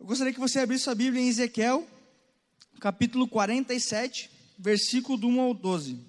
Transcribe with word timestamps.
Eu 0.00 0.06
gostaria 0.06 0.32
que 0.32 0.40
você 0.40 0.58
abrisse 0.58 0.84
sua 0.84 0.94
Bíblia 0.94 1.22
em 1.22 1.28
Ezequiel, 1.28 1.86
capítulo 2.80 3.28
47, 3.28 4.30
versículo 4.58 5.18
do 5.18 5.28
1 5.28 5.40
ao 5.42 5.52
12. 5.52 6.00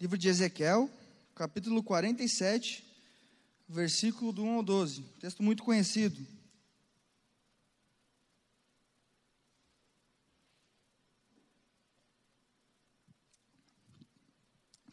Livro 0.00 0.18
de 0.18 0.28
Ezequiel, 0.28 0.90
capítulo 1.36 1.84
47, 1.84 2.84
versículo 3.68 4.32
do 4.32 4.42
1 4.42 4.56
ao 4.56 4.62
12. 4.64 5.02
Texto 5.20 5.40
muito 5.40 5.62
conhecido. 5.62 6.33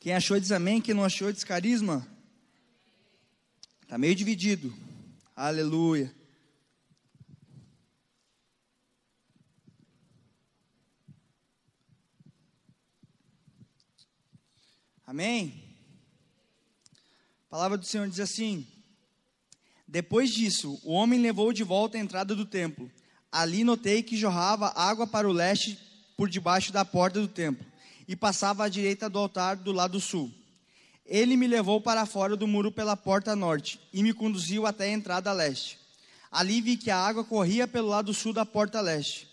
Quem 0.02 0.14
achou 0.14 0.40
diz 0.40 0.52
amém, 0.52 0.82
quem 0.82 0.96
não 0.96 1.04
achou 1.04 1.32
diz 1.32 1.44
carisma. 1.44 2.08
Está 3.84 4.00
meio 4.00 4.16
dividido. 4.16 4.76
Aleluia. 5.36 6.12
Amém? 15.06 15.78
A 17.46 17.50
palavra 17.52 17.78
do 17.78 17.86
Senhor 17.86 18.10
diz 18.10 18.20
assim: 18.20 18.68
Depois 19.88 20.32
disso, 20.32 20.82
o 20.84 20.94
homem 20.94 21.22
levou 21.22 21.54
de 21.54 21.64
volta 21.64 22.00
a 22.00 22.02
entrada 22.02 22.36
do 22.36 22.44
templo. 22.48 22.92
Ali 23.32 23.64
notei 23.64 24.02
que 24.02 24.18
jorrava 24.18 24.74
água 24.76 25.06
para 25.06 25.30
o 25.30 25.32
leste 25.32 25.78
por 26.18 26.28
debaixo 26.28 26.74
da 26.74 26.84
porta 26.84 27.22
do 27.22 27.28
templo 27.28 27.71
e 28.08 28.16
passava 28.16 28.66
à 28.66 28.70
direita 28.70 29.10
do 29.10 29.20
altar 29.20 29.56
do 29.56 29.72
lado 29.72 30.00
sul. 30.00 30.32
Ele 31.06 31.36
me 31.36 31.48
levou 31.48 31.82
para 31.82 32.06
fora 32.06 32.36
do 32.36 32.48
muro 32.48 32.72
pela 32.72 32.96
porta 32.96 33.36
norte 33.36 33.80
e 33.94 34.02
me 34.02 34.14
conduziu 34.14 34.66
até 34.66 34.86
a 34.86 34.94
entrada 34.94 35.32
leste. 35.32 35.78
Ali 36.32 36.62
vi 36.62 36.78
que 36.78 36.90
a 36.90 36.98
água 36.98 37.24
corria 37.24 37.68
pelo 37.68 37.90
lado 37.90 38.14
sul 38.14 38.32
da 38.32 38.46
porta 38.46 38.80
leste. 38.80 39.28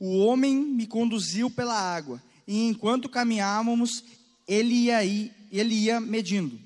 O 0.00 0.18
homem 0.18 0.56
me 0.56 0.86
conduziu 0.86 1.50
pela 1.50 1.74
água, 1.74 2.22
e 2.46 2.68
enquanto 2.68 3.08
caminhávamos, 3.08 4.02
ele 4.46 4.74
ia, 4.74 5.04
ele 5.04 5.74
ia 5.74 6.00
medindo. 6.00 6.58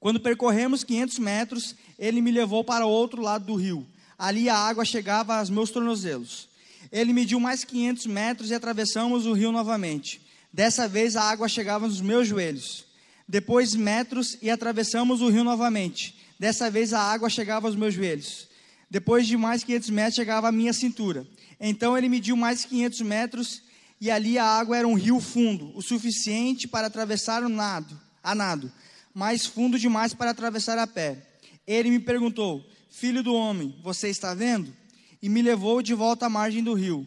Quando 0.00 0.20
percorremos 0.20 0.84
500 0.84 1.18
metros, 1.18 1.74
ele 1.98 2.22
me 2.22 2.30
levou 2.30 2.62
para 2.62 2.86
o 2.86 2.90
outro 2.90 3.20
lado 3.20 3.44
do 3.44 3.54
rio. 3.56 3.86
Ali 4.16 4.48
a 4.48 4.56
água 4.56 4.84
chegava 4.84 5.36
aos 5.36 5.50
meus 5.50 5.70
tornozelos. 5.70 6.48
Ele 6.90 7.12
mediu 7.12 7.38
mais 7.38 7.64
500 7.64 8.06
metros 8.06 8.50
e 8.50 8.54
atravessamos 8.54 9.26
o 9.26 9.32
rio 9.32 9.52
novamente. 9.52 10.20
Dessa 10.52 10.88
vez 10.88 11.16
a 11.16 11.22
água 11.22 11.48
chegava 11.48 11.86
nos 11.86 12.00
meus 12.00 12.26
joelhos. 12.26 12.86
Depois 13.28 13.74
metros 13.74 14.38
e 14.40 14.50
atravessamos 14.50 15.20
o 15.20 15.28
rio 15.28 15.44
novamente. 15.44 16.16
Dessa 16.38 16.70
vez 16.70 16.92
a 16.92 17.00
água 17.00 17.28
chegava 17.28 17.66
aos 17.66 17.76
meus 17.76 17.94
joelhos. 17.94 18.48
Depois 18.90 19.26
de 19.26 19.36
mais 19.36 19.62
500 19.62 19.90
metros 19.90 20.14
chegava 20.14 20.48
à 20.48 20.52
minha 20.52 20.72
cintura. 20.72 21.26
Então 21.60 21.96
ele 21.98 22.08
mediu 22.08 22.36
mais 22.36 22.64
500 22.64 23.00
metros 23.02 23.62
e 24.00 24.10
ali 24.10 24.38
a 24.38 24.44
água 24.44 24.76
era 24.76 24.86
um 24.86 24.94
rio 24.94 25.20
fundo, 25.20 25.76
o 25.76 25.82
suficiente 25.82 26.68
para 26.68 26.86
atravessar 26.86 27.42
o 27.42 27.48
nado, 27.48 28.00
a 28.22 28.34
nado, 28.34 28.72
mas 29.12 29.44
fundo 29.44 29.78
demais 29.78 30.14
para 30.14 30.30
atravessar 30.30 30.78
a 30.78 30.86
pé. 30.86 31.18
Ele 31.66 31.90
me 31.90 31.98
perguntou: 31.98 32.64
Filho 32.88 33.22
do 33.22 33.34
homem, 33.34 33.74
você 33.82 34.08
está 34.08 34.34
vendo? 34.34 34.74
E 35.20 35.28
me 35.28 35.42
levou 35.42 35.82
de 35.82 35.94
volta 35.94 36.26
à 36.26 36.28
margem 36.28 36.62
do 36.62 36.74
rio. 36.74 37.06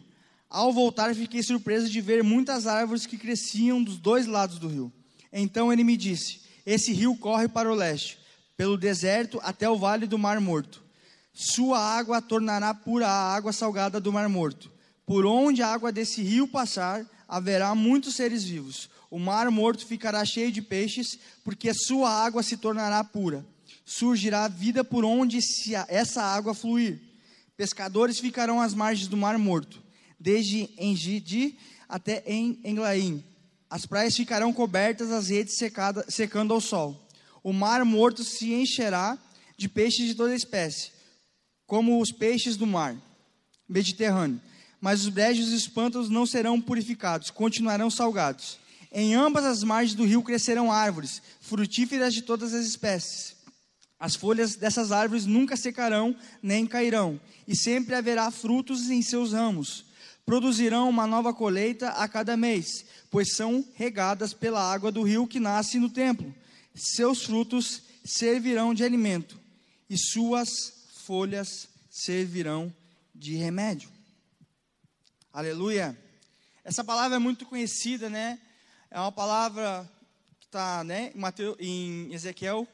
Ao 0.54 0.70
voltar, 0.70 1.14
fiquei 1.14 1.42
surpreso 1.42 1.88
de 1.88 1.98
ver 2.02 2.22
muitas 2.22 2.66
árvores 2.66 3.06
que 3.06 3.16
cresciam 3.16 3.82
dos 3.82 3.96
dois 3.96 4.26
lados 4.26 4.58
do 4.58 4.68
rio. 4.68 4.92
Então 5.32 5.72
ele 5.72 5.82
me 5.82 5.96
disse: 5.96 6.42
Esse 6.66 6.92
rio 6.92 7.16
corre 7.16 7.48
para 7.48 7.72
o 7.72 7.74
leste, 7.74 8.18
pelo 8.54 8.76
deserto 8.76 9.40
até 9.42 9.66
o 9.66 9.78
vale 9.78 10.06
do 10.06 10.18
Mar 10.18 10.38
Morto. 10.42 10.82
Sua 11.32 11.78
água 11.78 12.20
tornará 12.20 12.74
pura 12.74 13.08
a 13.08 13.34
água 13.34 13.50
salgada 13.50 13.98
do 13.98 14.12
Mar 14.12 14.28
Morto. 14.28 14.70
Por 15.06 15.24
onde 15.24 15.62
a 15.62 15.68
água 15.68 15.90
desse 15.90 16.22
rio 16.22 16.46
passar, 16.46 17.02
haverá 17.26 17.74
muitos 17.74 18.14
seres 18.14 18.44
vivos. 18.44 18.90
O 19.10 19.18
Mar 19.18 19.50
Morto 19.50 19.86
ficará 19.86 20.22
cheio 20.22 20.52
de 20.52 20.60
peixes, 20.60 21.18
porque 21.42 21.72
sua 21.72 22.10
água 22.10 22.42
se 22.42 22.58
tornará 22.58 23.02
pura. 23.02 23.42
Surgirá 23.86 24.48
vida 24.48 24.84
por 24.84 25.02
onde 25.02 25.38
essa 25.88 26.22
água 26.22 26.52
fluir. 26.52 27.00
Pescadores 27.56 28.18
ficarão 28.18 28.60
às 28.60 28.74
margens 28.74 29.08
do 29.08 29.16
Mar 29.16 29.38
Morto 29.38 29.81
desde 30.22 30.70
Engidi 30.78 31.58
até 31.88 32.22
em 32.26 32.58
Englaim. 32.64 33.22
As 33.68 33.84
praias 33.84 34.16
ficarão 34.16 34.52
cobertas, 34.52 35.10
as 35.10 35.28
redes 35.28 35.58
secando 36.08 36.54
ao 36.54 36.60
sol. 36.60 37.08
O 37.42 37.52
mar 37.52 37.84
morto 37.84 38.22
se 38.22 38.52
encherá 38.52 39.18
de 39.56 39.68
peixes 39.68 40.06
de 40.06 40.14
toda 40.14 40.34
espécie, 40.34 40.92
como 41.66 42.00
os 42.00 42.12
peixes 42.12 42.56
do 42.56 42.66
mar 42.66 42.96
Mediterrâneo. 43.68 44.40
Mas 44.80 45.02
os 45.02 45.08
brejos 45.08 45.50
e 45.50 45.54
os 45.54 45.66
pântanos 45.66 46.08
não 46.08 46.26
serão 46.26 46.60
purificados, 46.60 47.30
continuarão 47.30 47.90
salgados. 47.90 48.58
Em 48.92 49.14
ambas 49.14 49.44
as 49.44 49.64
margens 49.64 49.94
do 49.94 50.04
rio 50.04 50.22
crescerão 50.22 50.70
árvores, 50.70 51.22
frutíferas 51.40 52.14
de 52.14 52.22
todas 52.22 52.52
as 52.52 52.66
espécies. 52.66 53.36
As 53.98 54.14
folhas 54.14 54.56
dessas 54.56 54.92
árvores 54.92 55.24
nunca 55.24 55.56
secarão 55.56 56.14
nem 56.42 56.66
cairão, 56.66 57.20
e 57.46 57.56
sempre 57.56 57.94
haverá 57.94 58.30
frutos 58.30 58.90
em 58.90 59.00
seus 59.00 59.32
ramos 59.32 59.91
produzirão 60.24 60.88
uma 60.88 61.06
nova 61.06 61.34
colheita 61.34 61.90
a 61.90 62.08
cada 62.08 62.36
mês, 62.36 62.84
pois 63.10 63.34
são 63.34 63.64
regadas 63.74 64.32
pela 64.32 64.60
água 64.60 64.92
do 64.92 65.02
rio 65.02 65.26
que 65.26 65.40
nasce 65.40 65.78
no 65.78 65.90
templo. 65.90 66.34
Seus 66.74 67.24
frutos 67.24 67.82
servirão 68.04 68.72
de 68.72 68.84
alimento, 68.84 69.38
e 69.88 69.96
suas 69.98 70.48
folhas 71.04 71.68
servirão 71.90 72.72
de 73.14 73.34
remédio. 73.34 73.90
Aleluia. 75.32 75.96
Essa 76.64 76.84
palavra 76.84 77.16
é 77.16 77.18
muito 77.18 77.44
conhecida, 77.44 78.08
né? 78.08 78.38
É 78.90 78.98
uma 78.98 79.12
palavra 79.12 79.90
que 80.38 80.46
está 80.46 80.84
né, 80.84 81.12
em 81.58 82.12
Ezequiel, 82.12 82.68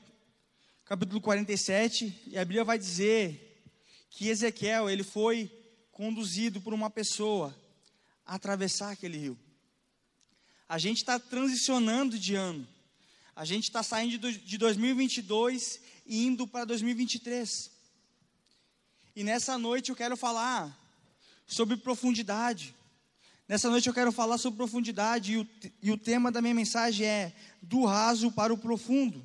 capítulo 0.85 1.21
47, 1.21 2.23
e 2.27 2.39
a 2.39 2.45
Bíblia 2.45 2.65
vai 2.65 2.79
dizer 2.79 3.63
que 4.11 4.29
Ezequiel, 4.29 4.89
ele 4.91 5.03
foi 5.03 5.51
conduzido 5.99 6.61
por 6.61 6.73
uma 6.73 6.89
pessoa 6.89 7.53
a 8.25 8.37
atravessar 8.37 8.93
aquele 8.93 9.19
rio. 9.19 9.39
A 10.69 10.79
gente 10.79 10.99
está 10.99 11.19
transicionando 11.19 12.17
de 12.17 12.37
ano. 12.37 12.65
A 13.35 13.45
gente 13.45 13.65
está 13.65 13.83
saindo 13.83 14.33
de 14.33 14.59
2022 14.59 15.81
e 16.07 16.25
indo 16.25 16.47
para 16.47 16.65
2023. 16.67 17.73
E 19.17 19.25
nessa 19.25 19.59
noite 19.59 19.91
eu 19.91 19.97
quero 19.97 20.17
falar 20.17 20.73
sobre 21.45 21.77
profundidade. 21.77 22.73
Nessa 23.49 23.69
noite 23.69 23.89
eu 23.89 23.95
quero 23.95 24.13
falar 24.13 24.39
sobre 24.39 24.57
profundidade 24.57 25.33
e 25.33 25.39
o, 25.39 25.49
e 25.83 25.91
o 25.91 25.99
tema 25.99 26.31
da 26.31 26.41
minha 26.41 26.55
mensagem 26.55 27.09
é 27.09 27.35
do 27.61 27.85
raso 27.85 28.31
para 28.31 28.55
o 28.55 28.59
profundo. 28.59 29.21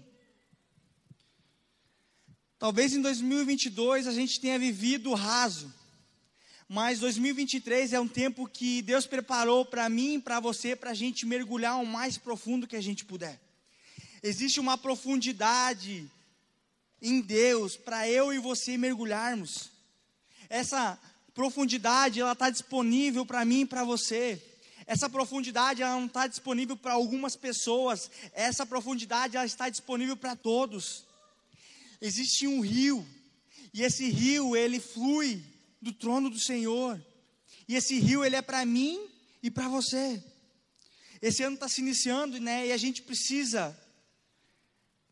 Talvez 2.57 2.95
em 2.95 3.01
2022 3.01 4.07
a 4.07 4.11
gente 4.11 4.39
tenha 4.39 4.57
vivido 4.57 5.13
raso 5.13 5.71
mas 6.67 6.99
2023 6.99 7.93
é 7.93 7.99
um 7.99 8.07
tempo 8.07 8.47
que 8.47 8.81
Deus 8.81 9.05
preparou 9.05 9.65
para 9.65 9.89
mim 9.89 10.19
para 10.19 10.39
você, 10.39 10.75
para 10.75 10.91
a 10.91 10.95
gente 10.95 11.25
mergulhar 11.25 11.79
o 11.79 11.85
mais 11.85 12.17
profundo 12.17 12.67
que 12.67 12.75
a 12.75 12.81
gente 12.81 13.05
puder. 13.05 13.39
Existe 14.21 14.59
uma 14.59 14.77
profundidade 14.77 16.09
em 17.01 17.19
Deus 17.19 17.75
para 17.75 18.07
eu 18.07 18.33
e 18.33 18.39
você 18.39 18.77
mergulharmos. 18.77 19.69
Essa 20.49 20.97
profundidade 21.33 22.21
ela 22.21 22.31
está 22.31 22.49
disponível 22.49 23.25
para 23.25 23.43
mim 23.43 23.61
e 23.61 23.65
para 23.65 23.83
você. 23.83 24.41
Essa 24.85 25.09
profundidade 25.09 25.81
ela 25.81 25.95
não 25.95 26.05
está 26.05 26.27
disponível 26.27 26.77
para 26.77 26.93
algumas 26.93 27.35
pessoas. 27.35 28.09
Essa 28.33 28.65
profundidade 28.65 29.35
ela 29.35 29.45
está 29.45 29.69
disponível 29.69 30.15
para 30.15 30.35
todos. 30.35 31.05
Existe 32.01 32.47
um 32.47 32.61
rio 32.61 33.05
e 33.73 33.81
esse 33.81 34.09
rio 34.09 34.55
ele 34.55 34.79
flui 34.79 35.43
do 35.83 35.91
trono 35.91 36.29
do 36.29 36.39
Senhor. 36.39 36.99
E 37.67 37.75
esse 37.75 37.99
rio 37.99 38.23
ele 38.23 38.35
é 38.35 38.41
para 38.41 38.65
mim 38.65 38.99
e 39.41 39.51
para 39.51 39.67
você. 39.67 40.23
Esse 41.21 41.43
ano 41.43 41.55
está 41.55 41.67
se 41.67 41.81
iniciando, 41.81 42.39
né? 42.39 42.67
E 42.67 42.71
a 42.71 42.77
gente 42.77 43.01
precisa 43.01 43.77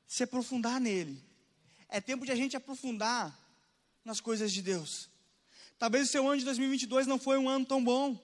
se 0.08 0.24
aprofundar 0.24 0.80
nele. 0.80 1.22
É 1.88 2.00
tempo 2.02 2.26
de 2.26 2.32
a 2.32 2.36
gente 2.36 2.56
aprofundar 2.56 3.38
nas 4.04 4.20
coisas 4.20 4.52
de 4.52 4.62
Deus. 4.62 5.10
Talvez 5.78 6.08
o 6.08 6.12
seu 6.12 6.28
ano 6.28 6.38
de 6.38 6.46
2022 6.46 7.08
não 7.08 7.20
foi 7.20 7.38
um 7.38 7.50
ano 7.50 7.66
tão 7.66 7.84
bom. 7.84 8.20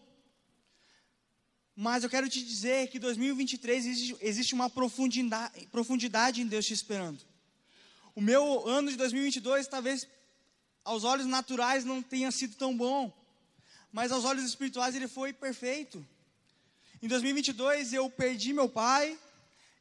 Mas 1.75 2.03
eu 2.03 2.09
quero 2.09 2.27
te 2.27 2.43
dizer 2.43 2.87
que 2.89 2.97
2023 2.97 4.17
existe, 4.19 4.55
uma 4.55 4.69
profundidade, 4.69 5.67
profundidade 5.67 6.41
em 6.41 6.47
Deus 6.47 6.65
te 6.65 6.73
esperando. 6.73 7.23
O 8.15 8.21
meu 8.21 8.67
ano 8.67 8.89
de 8.89 8.97
2022 8.97 9.67
talvez 9.67 10.07
aos 10.87 11.03
olhos 11.03 11.25
naturais 11.25 11.83
não 11.83 12.01
tenha 12.01 12.31
sido 12.31 12.55
tão 12.55 12.75
bom, 12.75 13.11
mas 13.91 14.09
aos 14.09 14.23
olhos 14.23 14.45
espirituais 14.45 14.95
ele 14.95 15.09
foi 15.09 15.33
perfeito. 15.33 16.03
Em 17.01 17.09
2022 17.09 17.91
eu 17.91 18.09
perdi 18.09 18.53
meu 18.53 18.69
pai, 18.69 19.19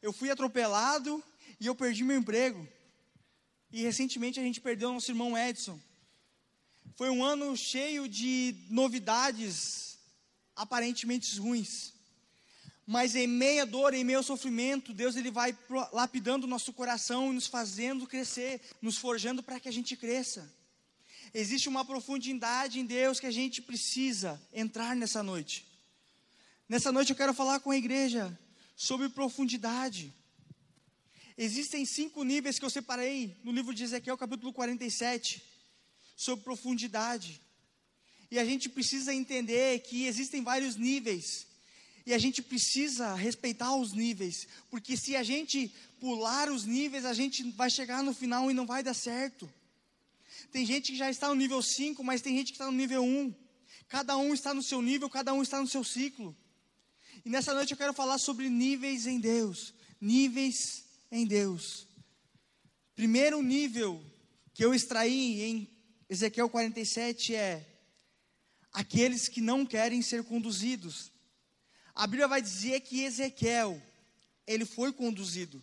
eu 0.03 0.13
fui 0.13 0.31
atropelado 0.33 1.23
e 1.61 1.67
eu 1.67 1.77
perdi 1.77 2.03
meu 2.03 2.19
emprego. 2.19 2.67
E 3.71 3.83
recentemente 3.83 4.41
a 4.41 4.43
gente 4.43 4.61
perdeu 4.61 4.93
nosso 4.93 5.09
irmão 5.09 5.39
Edson. 5.39 5.81
Foi 6.97 7.09
um 7.09 7.23
ano 7.23 7.57
cheio 7.57 8.09
de 8.09 8.57
novidades 8.69 10.01
aparentemente 10.57 11.39
ruins. 11.39 11.93
Mas 12.85 13.15
em 13.15 13.29
meia 13.29 13.65
dor, 13.65 13.95
em 13.95 14.03
meio 14.03 14.25
sofrimento, 14.25 14.93
Deus 14.93 15.15
ele 15.15 15.31
vai 15.31 15.57
lapidando 15.93 16.49
o 16.49 16.51
nosso 16.51 16.73
coração 16.73 17.31
e 17.31 17.35
nos 17.37 17.47
fazendo 17.47 18.09
crescer, 18.09 18.61
nos 18.83 18.99
forjando 18.99 19.41
para 19.41 19.61
que 19.61 19.69
a 19.69 19.73
gente 19.73 19.97
cresça. 19.97 20.56
Existe 21.39 21.69
uma 21.69 21.85
profundidade 21.85 22.81
em 22.81 22.87
Deus 22.87 23.21
que 23.21 23.27
a 23.27 23.31
gente 23.31 23.61
precisa 23.61 24.41
entrar 24.55 24.97
nessa 24.97 25.23
noite. 25.23 25.67
Nessa 26.67 26.91
noite 26.91 27.11
eu 27.11 27.17
quero 27.17 27.35
falar 27.35 27.61
com 27.61 27.71
a 27.71 27.77
igreja 27.77 28.39
sobre 28.75 29.11
profundidade. 29.11 30.15
Existem 31.37 31.85
cinco 31.85 32.25
níveis 32.25 32.59
que 32.59 32.65
eu 32.65 32.71
separei 32.71 33.37
no 33.45 33.53
livro 33.53 33.75
de 33.75 33.85
Ezequiel, 33.85 34.17
capítulo 34.17 34.51
47, 34.51 35.43
sobre 36.17 36.43
profundidade. 36.43 37.39
E 38.31 38.39
a 38.39 38.45
gente 38.47 38.71
precisa 38.71 39.13
entender 39.13 39.81
que 39.81 40.07
existem 40.07 40.43
vários 40.43 40.77
níveis. 40.77 41.47
E 42.07 42.15
a 42.15 42.19
gente 42.19 42.41
precisa 42.41 43.15
respeitar 43.15 43.77
os 43.77 43.93
níveis. 43.93 44.49
Porque 44.71 44.97
se 44.97 45.15
a 45.15 45.23
gente 45.23 45.71
pular 46.01 46.51
os 46.51 46.65
níveis, 46.65 47.05
a 47.05 47.13
gente 47.13 47.43
vai 47.51 47.69
chegar 47.69 48.03
no 48.03 48.15
final 48.15 48.51
e 48.51 48.55
não 48.55 48.65
vai 48.65 48.83
dar 48.83 48.95
certo. 48.95 49.47
Tem 50.51 50.65
gente 50.65 50.93
que 50.93 50.99
já 50.99 51.11
está 51.11 51.29
no 51.29 51.35
nível 51.35 51.63
5, 51.63 52.03
mas 52.03 52.23
tem 52.23 52.37
gente 52.37 52.49
que 52.49 52.55
está 52.55 52.67
no 52.67 52.73
nível 52.77 53.03
1. 53.03 53.35
Cada 53.89 54.17
um 54.17 54.35
está 54.35 54.53
no 54.53 54.63
seu 54.63 54.83
nível, 54.83 55.09
cada 55.09 55.33
um 55.33 55.43
está 55.43 55.61
no 55.61 55.69
seu 55.69 55.85
ciclo. 55.85 56.37
E 57.25 57.31
nessa 57.31 57.55
noite 57.55 57.73
eu 57.73 57.77
quero 57.77 57.93
falar 57.93 58.19
sobre 58.19 58.49
níveis 58.49 59.07
em 59.07 59.21
Deus. 59.21 59.75
Níveis 60.01 60.85
em 61.11 61.27
Deus. 61.27 61.87
Primeiro 62.95 63.43
nível 63.43 64.03
que 64.55 64.65
eu 64.65 64.75
extraí 64.75 65.43
em 65.43 65.69
Ezequiel 66.09 66.49
47 66.49 67.35
é 67.35 67.67
aqueles 68.73 69.29
que 69.29 69.41
não 69.41 69.67
querem 69.67 70.01
ser 70.03 70.25
conduzidos. 70.25 71.13
A 71.95 72.07
Bíblia 72.07 72.29
vai 72.29 72.41
dizer 72.41 72.81
que 72.81 73.03
Ezequiel, 73.03 73.81
ele 74.47 74.65
foi 74.65 74.93
conduzido, 74.93 75.63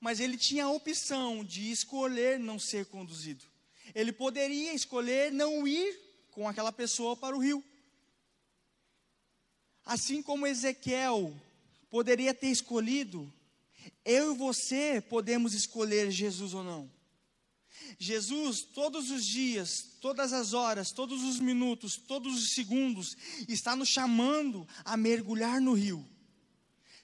mas 0.00 0.20
ele 0.20 0.36
tinha 0.36 0.64
a 0.64 0.70
opção 0.70 1.44
de 1.44 1.70
escolher 1.70 2.38
não 2.38 2.58
ser 2.58 2.86
conduzido. 2.86 3.49
Ele 3.94 4.12
poderia 4.12 4.72
escolher 4.72 5.32
não 5.32 5.66
ir 5.66 5.98
com 6.30 6.48
aquela 6.48 6.72
pessoa 6.72 7.16
para 7.16 7.36
o 7.36 7.40
rio. 7.40 7.62
Assim 9.84 10.22
como 10.22 10.46
Ezequiel 10.46 11.34
poderia 11.90 12.32
ter 12.32 12.48
escolhido, 12.48 13.32
eu 14.04 14.34
e 14.34 14.36
você 14.36 15.00
podemos 15.00 15.54
escolher 15.54 16.10
Jesus 16.10 16.54
ou 16.54 16.62
não. 16.62 16.90
Jesus, 17.98 18.62
todos 18.62 19.10
os 19.10 19.24
dias, 19.26 19.96
todas 20.00 20.32
as 20.32 20.52
horas, 20.52 20.92
todos 20.92 21.22
os 21.22 21.40
minutos, 21.40 21.96
todos 21.96 22.40
os 22.40 22.54
segundos, 22.54 23.16
está 23.48 23.74
nos 23.74 23.88
chamando 23.88 24.66
a 24.84 24.96
mergulhar 24.96 25.60
no 25.60 25.72
rio. 25.72 26.06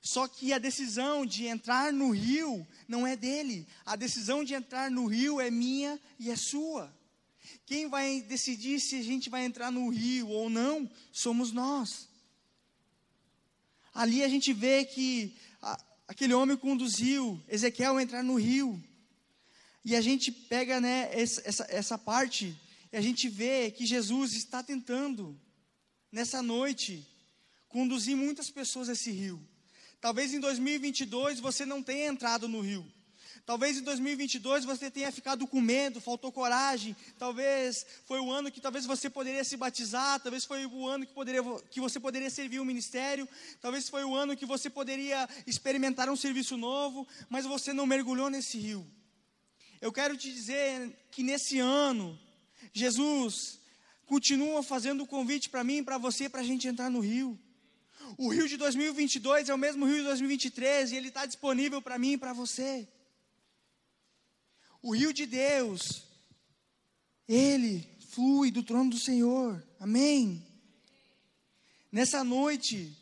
Só 0.06 0.28
que 0.28 0.52
a 0.52 0.58
decisão 0.58 1.26
de 1.26 1.46
entrar 1.46 1.92
no 1.92 2.10
rio 2.10 2.64
não 2.86 3.04
é 3.04 3.16
dele, 3.16 3.66
a 3.84 3.96
decisão 3.96 4.44
de 4.44 4.54
entrar 4.54 4.88
no 4.88 5.06
rio 5.06 5.40
é 5.40 5.50
minha 5.50 6.00
e 6.16 6.30
é 6.30 6.36
sua. 6.36 6.96
Quem 7.66 7.88
vai 7.88 8.20
decidir 8.20 8.78
se 8.78 8.94
a 8.94 9.02
gente 9.02 9.28
vai 9.28 9.44
entrar 9.44 9.72
no 9.72 9.88
rio 9.88 10.28
ou 10.28 10.48
não 10.48 10.88
somos 11.10 11.50
nós. 11.50 12.08
Ali 13.92 14.22
a 14.22 14.28
gente 14.28 14.52
vê 14.52 14.84
que 14.84 15.34
a, 15.60 15.84
aquele 16.06 16.34
homem 16.34 16.56
conduziu 16.56 17.42
Ezequiel 17.48 17.96
a 17.96 18.02
entrar 18.02 18.22
no 18.22 18.36
rio. 18.36 18.80
E 19.84 19.96
a 19.96 20.00
gente 20.00 20.30
pega 20.30 20.80
né, 20.80 21.10
essa, 21.12 21.66
essa 21.68 21.98
parte 21.98 22.56
e 22.92 22.96
a 22.96 23.00
gente 23.00 23.28
vê 23.28 23.72
que 23.72 23.84
Jesus 23.84 24.34
está 24.34 24.62
tentando, 24.62 25.36
nessa 26.12 26.40
noite, 26.40 27.04
conduzir 27.66 28.16
muitas 28.16 28.50
pessoas 28.50 28.88
a 28.88 28.92
esse 28.92 29.10
rio. 29.10 29.44
Talvez 30.06 30.32
em 30.32 30.38
2022 30.38 31.40
você 31.40 31.66
não 31.66 31.82
tenha 31.82 32.06
entrado 32.06 32.46
no 32.46 32.60
rio. 32.60 32.86
Talvez 33.44 33.76
em 33.76 33.82
2022 33.82 34.64
você 34.64 34.88
tenha 34.88 35.10
ficado 35.10 35.48
com 35.48 35.60
medo, 35.60 36.00
faltou 36.00 36.30
coragem. 36.30 36.94
Talvez 37.18 37.84
foi 38.04 38.20
o 38.20 38.30
ano 38.30 38.48
que 38.48 38.60
talvez 38.60 38.86
você 38.86 39.10
poderia 39.10 39.42
se 39.42 39.56
batizar. 39.56 40.20
Talvez 40.20 40.44
foi 40.44 40.64
o 40.64 40.86
ano 40.86 41.04
que, 41.04 41.12
poderia, 41.12 41.42
que 41.72 41.80
você 41.80 41.98
poderia 41.98 42.30
servir 42.30 42.60
o 42.60 42.64
ministério. 42.64 43.28
Talvez 43.60 43.88
foi 43.88 44.04
o 44.04 44.14
ano 44.14 44.36
que 44.36 44.46
você 44.46 44.70
poderia 44.70 45.28
experimentar 45.44 46.08
um 46.08 46.14
serviço 46.14 46.56
novo. 46.56 47.04
Mas 47.28 47.44
você 47.44 47.72
não 47.72 47.84
mergulhou 47.84 48.30
nesse 48.30 48.58
rio. 48.58 48.86
Eu 49.80 49.92
quero 49.92 50.16
te 50.16 50.32
dizer 50.32 50.96
que 51.10 51.24
nesse 51.24 51.58
ano, 51.58 52.16
Jesus 52.72 53.58
continua 54.04 54.62
fazendo 54.62 55.02
o 55.02 55.06
convite 55.08 55.50
para 55.50 55.64
mim, 55.64 55.82
para 55.82 55.98
você, 55.98 56.28
para 56.28 56.42
a 56.42 56.44
gente 56.44 56.68
entrar 56.68 56.88
no 56.88 57.00
rio. 57.00 57.36
O 58.16 58.28
rio 58.28 58.48
de 58.48 58.56
2022 58.56 59.48
é 59.48 59.54
o 59.54 59.58
mesmo 59.58 59.86
rio 59.86 59.98
de 59.98 60.04
2023 60.04 60.92
e 60.92 60.96
ele 60.96 61.08
está 61.08 61.26
disponível 61.26 61.82
para 61.82 61.98
mim 61.98 62.12
e 62.12 62.18
para 62.18 62.32
você. 62.32 62.86
O 64.82 64.94
rio 64.94 65.12
de 65.12 65.26
Deus, 65.26 66.04
ele 67.28 67.86
flui 68.10 68.50
do 68.50 68.62
trono 68.62 68.90
do 68.90 68.98
Senhor. 68.98 69.62
Amém. 69.80 70.46
Nessa 71.90 72.22
noite, 72.22 72.96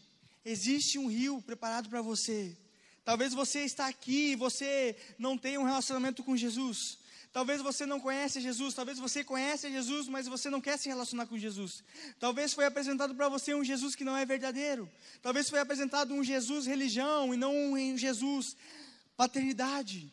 existe 0.45 0.99
um 0.99 1.09
rio 1.09 1.43
preparado 1.43 1.89
para 1.89 2.03
você. 2.03 2.57
Talvez 3.05 3.35
você 3.35 3.61
está 3.61 3.87
aqui 3.87 4.33
e 4.33 4.37
você 4.37 4.97
não 5.19 5.37
tenha 5.37 5.61
um 5.61 5.65
relacionamento 5.65 6.25
com 6.25 6.37
Jesus. 6.37 6.99
Talvez 7.35 7.61
você 7.61 7.85
não 7.85 7.99
conhece 7.99 8.41
Jesus, 8.41 8.75
talvez 8.75 8.97
você 8.97 9.25
conhece 9.25 9.69
Jesus, 9.69 10.07
mas 10.07 10.29
você 10.29 10.49
não 10.49 10.61
quer 10.61 10.79
se 10.79 10.89
relacionar 10.89 11.27
com 11.27 11.37
Jesus. 11.37 11.83
Talvez 12.21 12.55
foi 12.55 12.65
apresentado 12.65 13.13
para 13.13 13.29
você 13.29 13.53
um 13.53 13.65
Jesus 13.65 13.97
que 13.97 14.05
não 14.05 14.17
é 14.17 14.25
verdadeiro. 14.25 14.89
Talvez 15.21 15.51
foi 15.51 15.59
apresentado 15.59 16.15
um 16.15 16.23
Jesus 16.23 16.65
religião 16.65 17.35
e 17.35 17.37
não 17.37 17.53
um 17.53 17.99
Jesus 17.99 18.57
paternidade. 19.17 20.13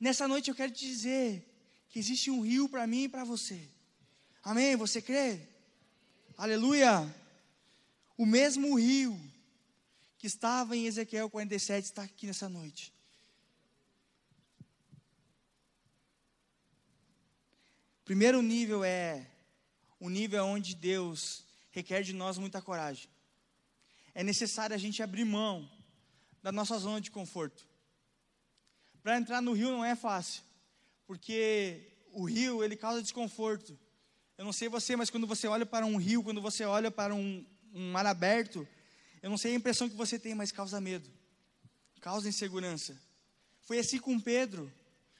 Nessa 0.00 0.26
noite 0.26 0.48
eu 0.48 0.54
quero 0.54 0.72
te 0.72 0.86
dizer 0.86 1.46
que 1.90 1.98
existe 1.98 2.30
um 2.30 2.40
rio 2.40 2.66
para 2.66 2.86
mim 2.86 3.02
e 3.02 3.08
para 3.10 3.22
você. 3.22 3.60
Amém? 4.42 4.76
Você 4.76 5.02
crê? 5.02 5.38
Aleluia! 6.34 7.14
O 8.16 8.24
mesmo 8.24 8.74
rio 8.74 9.20
que 10.16 10.26
estava 10.26 10.74
em 10.74 10.86
Ezequiel 10.86 11.28
47 11.28 11.84
está 11.84 12.04
aqui 12.04 12.26
nessa 12.26 12.48
noite. 12.48 12.90
Primeiro 18.10 18.42
nível 18.42 18.82
é 18.82 19.24
o 20.00 20.10
nível 20.10 20.44
onde 20.44 20.74
Deus 20.74 21.44
requer 21.70 22.02
de 22.02 22.12
nós 22.12 22.38
muita 22.38 22.60
coragem. 22.60 23.08
É 24.12 24.24
necessário 24.24 24.74
a 24.74 24.78
gente 24.80 25.00
abrir 25.00 25.24
mão 25.24 25.70
da 26.42 26.50
nossa 26.50 26.76
zona 26.76 27.00
de 27.00 27.08
conforto. 27.08 27.64
Para 29.00 29.16
entrar 29.16 29.40
no 29.40 29.52
rio 29.52 29.70
não 29.70 29.84
é 29.84 29.94
fácil, 29.94 30.42
porque 31.06 31.86
o 32.12 32.24
rio 32.24 32.64
ele 32.64 32.74
causa 32.74 33.00
desconforto. 33.00 33.78
Eu 34.36 34.44
não 34.44 34.52
sei 34.52 34.68
você, 34.68 34.96
mas 34.96 35.08
quando 35.08 35.28
você 35.28 35.46
olha 35.46 35.64
para 35.64 35.86
um 35.86 35.96
rio, 35.96 36.24
quando 36.24 36.42
você 36.42 36.64
olha 36.64 36.90
para 36.90 37.14
um, 37.14 37.46
um 37.72 37.92
mar 37.92 38.06
aberto, 38.06 38.66
eu 39.22 39.30
não 39.30 39.38
sei 39.38 39.52
a 39.52 39.56
impressão 39.56 39.88
que 39.88 39.94
você 39.94 40.18
tem, 40.18 40.34
mas 40.34 40.50
causa 40.50 40.80
medo, 40.80 41.08
causa 42.00 42.28
insegurança. 42.28 43.00
Foi 43.60 43.78
assim 43.78 44.00
com 44.00 44.18
Pedro. 44.18 44.68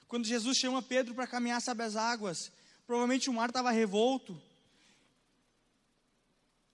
Quando 0.09 0.27
Jesus 0.27 0.59
chama 0.59 0.83
Pedro 0.83 1.15
para 1.15 1.29
caminhar 1.29 1.63
sobre 1.63 1.85
as 1.85 1.95
águas, 1.95 2.51
Provavelmente 2.91 3.31
o 3.31 3.33
mar 3.33 3.51
estava 3.51 3.71
revolto. 3.71 4.43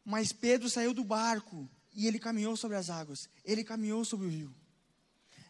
Mas 0.02 0.32
Pedro 0.32 0.70
saiu 0.70 0.94
do 0.94 1.04
barco 1.04 1.68
e 1.92 2.06
ele 2.06 2.18
caminhou 2.18 2.56
sobre 2.56 2.78
as 2.78 2.88
águas. 2.88 3.28
Ele 3.44 3.62
caminhou 3.62 4.02
sobre 4.02 4.26
o 4.26 4.30
rio. 4.30 4.50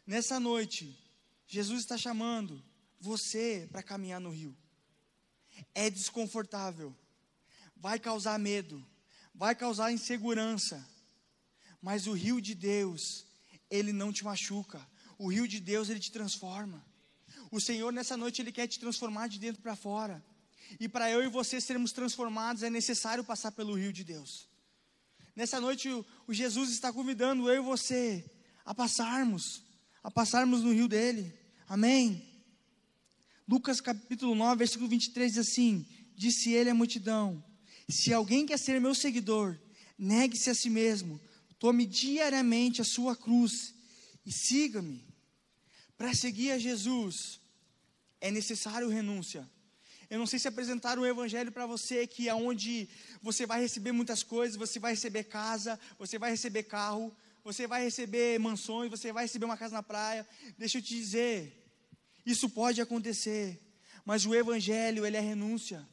Nessa 0.04 0.40
noite, 0.40 0.99
Jesus 1.46 1.82
está 1.82 1.96
chamando 1.96 2.61
você 2.99 3.68
para 3.70 3.80
caminhar 3.80 4.20
no 4.20 4.30
rio. 4.30 4.56
É 5.73 5.88
desconfortável, 5.88 6.92
vai 7.76 8.00
causar 8.00 8.37
medo, 8.37 8.85
vai 9.32 9.54
causar 9.54 9.92
insegurança, 9.92 10.85
mas 11.80 12.08
o 12.08 12.12
rio 12.12 12.40
de 12.40 12.56
Deus, 12.56 13.25
ele 13.70 13.92
não 13.92 14.12
te 14.12 14.25
machuca. 14.25 14.85
O 15.16 15.30
rio 15.30 15.46
de 15.46 15.61
Deus, 15.61 15.90
ele 15.90 16.00
te 16.00 16.11
transforma. 16.11 16.85
O 17.52 17.61
Senhor, 17.61 17.92
nessa 17.92 18.16
noite, 18.16 18.42
ele 18.42 18.50
quer 18.50 18.66
te 18.66 18.80
transformar 18.80 19.28
de 19.28 19.38
dentro 19.38 19.62
para 19.62 19.76
fora. 19.76 20.20
E 20.78 20.88
para 20.88 21.11
eu 21.11 21.23
e 21.23 21.28
você 21.28 21.61
sermos 21.61 21.92
transformados 21.92 22.62
é 22.62 22.70
necessário 22.70 23.25
passar 23.25 23.52
pelo 23.52 23.75
rio 23.75 23.92
de 23.92 24.04
Deus. 24.04 24.49
Nessa 25.35 25.61
noite 25.61 25.88
o, 25.88 26.04
o 26.26 26.32
Jesus 26.32 26.70
está 26.70 26.92
convidando 26.92 27.49
eu 27.49 27.56
e 27.56 27.64
você 27.64 28.25
a 28.64 28.75
passarmos, 28.75 29.62
a 30.02 30.11
passarmos 30.11 30.62
no 30.62 30.73
rio 30.73 30.88
dele. 30.88 31.32
Amém. 31.68 32.26
Lucas 33.46 33.80
capítulo 33.80 34.35
9, 34.35 34.58
versículo 34.58 34.88
23 34.88 35.35
diz 35.35 35.49
assim: 35.49 35.87
Disse 36.16 36.50
ele 36.52 36.70
à 36.70 36.75
multidão: 36.75 37.42
Se 37.88 38.12
alguém 38.12 38.44
quer 38.46 38.58
ser 38.58 38.80
meu 38.80 38.94
seguidor, 38.94 39.56
negue-se 39.96 40.50
a 40.50 40.54
si 40.54 40.68
mesmo, 40.68 41.20
tome 41.58 41.87
diariamente 41.87 42.80
a 42.80 42.85
sua 42.85 43.14
cruz 43.14 43.75
e 44.25 44.32
siga-me. 44.32 45.06
Para 45.96 46.12
seguir 46.12 46.50
a 46.50 46.58
Jesus 46.58 47.40
é 48.20 48.30
necessário 48.30 48.88
renúncia. 48.88 49.49
Eu 50.08 50.18
não 50.18 50.26
sei 50.26 50.38
se 50.38 50.46
apresentar 50.46 50.98
um 50.98 51.06
evangelho 51.06 51.50
para 51.50 51.66
você 51.66 52.06
que 52.06 52.28
é 52.28 52.34
onde 52.34 52.88
você 53.20 53.44
vai 53.44 53.60
receber 53.60 53.92
muitas 53.92 54.22
coisas, 54.22 54.56
você 54.56 54.78
vai 54.78 54.92
receber 54.92 55.25
casa, 55.25 55.78
você 55.98 56.18
vai 56.18 56.30
receber 56.30 56.62
carro, 56.62 57.14
você 57.42 57.66
vai 57.66 57.82
receber 57.82 58.38
mansões, 58.38 58.90
você 58.90 59.12
vai 59.12 59.25
receber 59.25 59.46
uma 59.46 59.56
casa 59.56 59.75
na 59.75 59.82
praia. 59.82 60.26
Deixa 60.56 60.78
eu 60.78 60.82
te 60.82 60.94
dizer, 60.94 61.66
isso 62.25 62.48
pode 62.48 62.80
acontecer, 62.80 63.60
mas 64.04 64.25
o 64.25 64.34
evangelho, 64.34 65.04
ele 65.04 65.16
é 65.16 65.20
renúncia. 65.20 65.86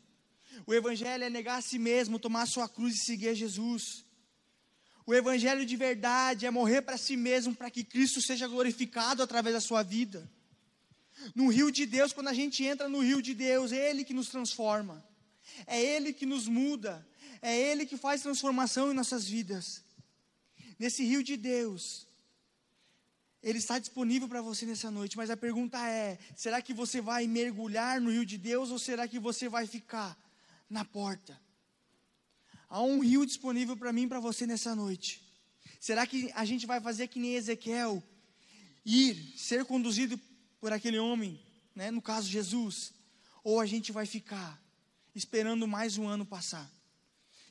O 0.67 0.73
evangelho 0.73 1.23
é 1.23 1.29
negar 1.29 1.57
a 1.57 1.61
si 1.61 1.79
mesmo, 1.79 2.19
tomar 2.19 2.43
a 2.43 2.47
sua 2.47 2.69
cruz 2.69 2.95
e 2.95 3.05
seguir 3.05 3.33
Jesus. 3.33 4.05
O 5.05 5.13
evangelho 5.13 5.65
de 5.65 5.75
verdade 5.75 6.45
é 6.45 6.51
morrer 6.51 6.81
para 6.83 6.97
si 6.97 7.17
mesmo, 7.17 7.55
para 7.55 7.71
que 7.71 7.83
Cristo 7.83 8.21
seja 8.21 8.47
glorificado 8.47 9.23
através 9.23 9.55
da 9.55 9.59
sua 9.59 9.81
vida. 9.83 10.29
No 11.35 11.47
rio 11.47 11.71
de 11.71 11.85
Deus, 11.85 12.13
quando 12.13 12.27
a 12.27 12.33
gente 12.33 12.63
entra 12.63 12.89
no 12.89 12.99
rio 12.99 13.21
de 13.21 13.33
Deus, 13.33 13.71
é 13.71 13.89
Ele 13.89 14.03
que 14.03 14.13
nos 14.13 14.29
transforma, 14.29 15.03
é 15.65 15.81
Ele 15.81 16.13
que 16.13 16.25
nos 16.25 16.47
muda, 16.47 17.05
é 17.41 17.57
Ele 17.57 17.85
que 17.85 17.97
faz 17.97 18.21
transformação 18.21 18.91
em 18.91 18.95
nossas 18.95 19.27
vidas. 19.27 19.83
Nesse 20.77 21.03
rio 21.03 21.23
de 21.23 21.37
Deus, 21.37 22.07
Ele 23.41 23.59
está 23.59 23.79
disponível 23.79 24.27
para 24.27 24.41
você 24.41 24.65
nessa 24.65 24.89
noite, 24.89 25.17
mas 25.17 25.29
a 25.29 25.37
pergunta 25.37 25.77
é: 25.87 26.17
será 26.35 26.61
que 26.61 26.73
você 26.73 26.99
vai 26.99 27.27
mergulhar 27.27 28.01
no 28.01 28.11
rio 28.11 28.25
de 28.25 28.37
Deus 28.37 28.71
ou 28.71 28.79
será 28.79 29.07
que 29.07 29.19
você 29.19 29.47
vai 29.47 29.67
ficar 29.67 30.17
na 30.69 30.83
porta? 30.83 31.39
Há 32.67 32.81
um 32.81 32.99
rio 32.99 33.25
disponível 33.25 33.77
para 33.77 33.93
mim 33.93 34.03
e 34.03 34.07
para 34.07 34.19
você 34.19 34.47
nessa 34.47 34.75
noite. 34.75 35.21
Será 35.79 36.07
que 36.07 36.31
a 36.33 36.43
gente 36.43 36.65
vai 36.65 36.81
fazer 36.81 37.07
que 37.07 37.19
nem 37.19 37.35
Ezequiel, 37.35 38.01
ir, 38.85 39.33
ser 39.37 39.63
conduzido 39.65 40.19
por 40.63 40.71
aquele 40.71 40.97
homem, 40.97 41.37
né, 41.75 41.91
no 41.91 42.01
caso 42.01 42.29
Jesus, 42.29 42.93
ou 43.43 43.59
a 43.59 43.65
gente 43.65 43.91
vai 43.91 44.05
ficar 44.05 44.63
esperando 45.13 45.67
mais 45.67 45.97
um 45.97 46.07
ano 46.07 46.25
passar, 46.25 46.71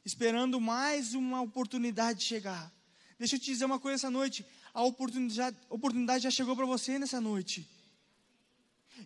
esperando 0.02 0.59
mais 0.59 1.12
uma 1.12 1.42
oportunidade 1.42 2.25
chegar. 2.25 2.73
Deixa 3.19 3.37
eu 3.37 3.38
te 3.38 3.52
dizer 3.52 3.66
uma 3.66 3.78
coisa 3.78 3.97
essa 3.97 4.11
noite, 4.11 4.47
a 4.73 4.83
oportunidade, 4.83 5.54
oportunidade 5.69 6.25
já 6.25 6.31
chegou 6.31 6.57
para 6.57 6.64
você 6.64 6.99
nessa 6.99 7.21
noite. 7.21 7.69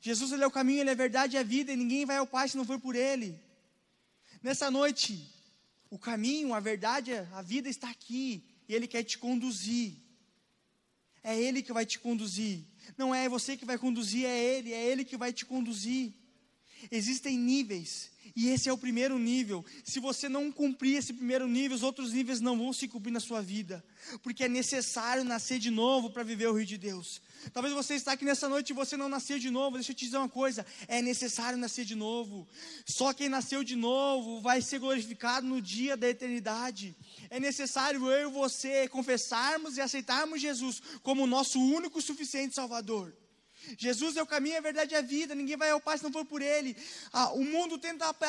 Jesus 0.00 0.30
ele 0.30 0.44
é 0.44 0.46
o 0.46 0.52
caminho, 0.52 0.82
ele 0.82 0.90
é 0.90 0.92
a 0.92 1.02
verdade 1.04 1.34
e 1.34 1.38
a 1.40 1.42
vida, 1.42 1.72
e 1.72 1.76
ninguém 1.76 2.06
vai 2.06 2.18
ao 2.18 2.28
Pai 2.28 2.48
se 2.48 2.56
não 2.56 2.64
for 2.64 2.78
por 2.78 2.94
ele. 2.94 3.36
Nessa 4.40 4.70
noite, 4.70 5.28
o 5.90 5.98
caminho, 5.98 6.54
a 6.54 6.60
verdade, 6.60 7.12
a 7.32 7.42
vida 7.42 7.68
está 7.68 7.90
aqui, 7.90 8.44
e 8.68 8.72
ele 8.72 8.86
quer 8.86 9.02
te 9.02 9.18
conduzir. 9.18 9.96
É 11.24 11.36
ele 11.36 11.60
que 11.60 11.72
vai 11.72 11.84
te 11.84 11.98
conduzir. 11.98 12.64
Não 12.96 13.14
é 13.14 13.28
você 13.28 13.56
que 13.56 13.64
vai 13.64 13.78
conduzir, 13.78 14.26
é 14.26 14.38
Ele, 14.38 14.72
é 14.72 14.84
Ele 14.84 15.04
que 15.04 15.16
vai 15.16 15.32
te 15.32 15.44
conduzir. 15.44 16.12
Existem 16.90 17.38
níveis, 17.38 18.10
e 18.34 18.48
esse 18.48 18.68
é 18.68 18.72
o 18.72 18.76
primeiro 18.76 19.18
nível. 19.18 19.64
Se 19.82 19.98
você 19.98 20.28
não 20.28 20.52
cumprir 20.52 20.96
esse 20.96 21.12
primeiro 21.12 21.48
nível, 21.48 21.74
os 21.74 21.82
outros 21.82 22.12
níveis 22.12 22.38
não 22.38 22.58
vão 22.58 22.72
se 22.72 22.86
cumprir 22.86 23.10
na 23.10 23.20
sua 23.20 23.40
vida, 23.40 23.82
porque 24.22 24.44
é 24.44 24.48
necessário 24.48 25.24
nascer 25.24 25.58
de 25.58 25.70
novo 25.70 26.10
para 26.10 26.22
viver 26.22 26.46
o 26.48 26.52
rio 26.52 26.66
de 26.66 26.76
Deus. 26.76 27.22
Talvez 27.52 27.74
você 27.74 27.94
está 27.94 28.12
aqui 28.12 28.26
nessa 28.26 28.46
noite 28.46 28.70
e 28.70 28.74
você 28.74 28.96
não 28.96 29.08
nasceu 29.08 29.38
de 29.38 29.50
novo. 29.50 29.76
Deixa 29.76 29.92
eu 29.92 29.96
te 29.96 30.04
dizer 30.04 30.18
uma 30.18 30.28
coisa: 30.28 30.66
é 30.86 31.00
necessário 31.00 31.58
nascer 31.58 31.86
de 31.86 31.94
novo. 31.94 32.46
Só 32.84 33.12
quem 33.14 33.28
nasceu 33.28 33.64
de 33.64 33.74
novo 33.74 34.40
vai 34.40 34.60
ser 34.60 34.80
glorificado 34.80 35.46
no 35.46 35.60
dia 35.60 35.96
da 35.96 36.08
eternidade. 36.08 36.94
É 37.30 37.40
necessário 37.40 38.10
eu 38.10 38.28
e 38.28 38.32
você 38.32 38.86
confessarmos 38.88 39.76
e 39.76 39.80
aceitarmos 39.80 40.42
Jesus 40.42 40.82
como 41.02 41.26
nosso 41.26 41.58
único 41.58 41.98
e 41.98 42.02
suficiente 42.02 42.54
Salvador. 42.54 43.14
Jesus 43.78 44.16
é 44.16 44.22
o 44.22 44.26
caminho, 44.26 44.58
a 44.58 44.60
verdade 44.60 44.94
e 44.94 44.96
a 44.96 45.00
vida. 45.00 45.34
Ninguém 45.34 45.56
vai 45.56 45.70
ao 45.70 45.80
Pai 45.80 45.98
se 45.98 46.04
não 46.04 46.12
for 46.12 46.24
por 46.24 46.42
Ele. 46.42 46.76
Ah, 47.12 47.32
o 47.32 47.44
mundo 47.44 47.78
tenta 47.78 48.08
ap 48.08 48.22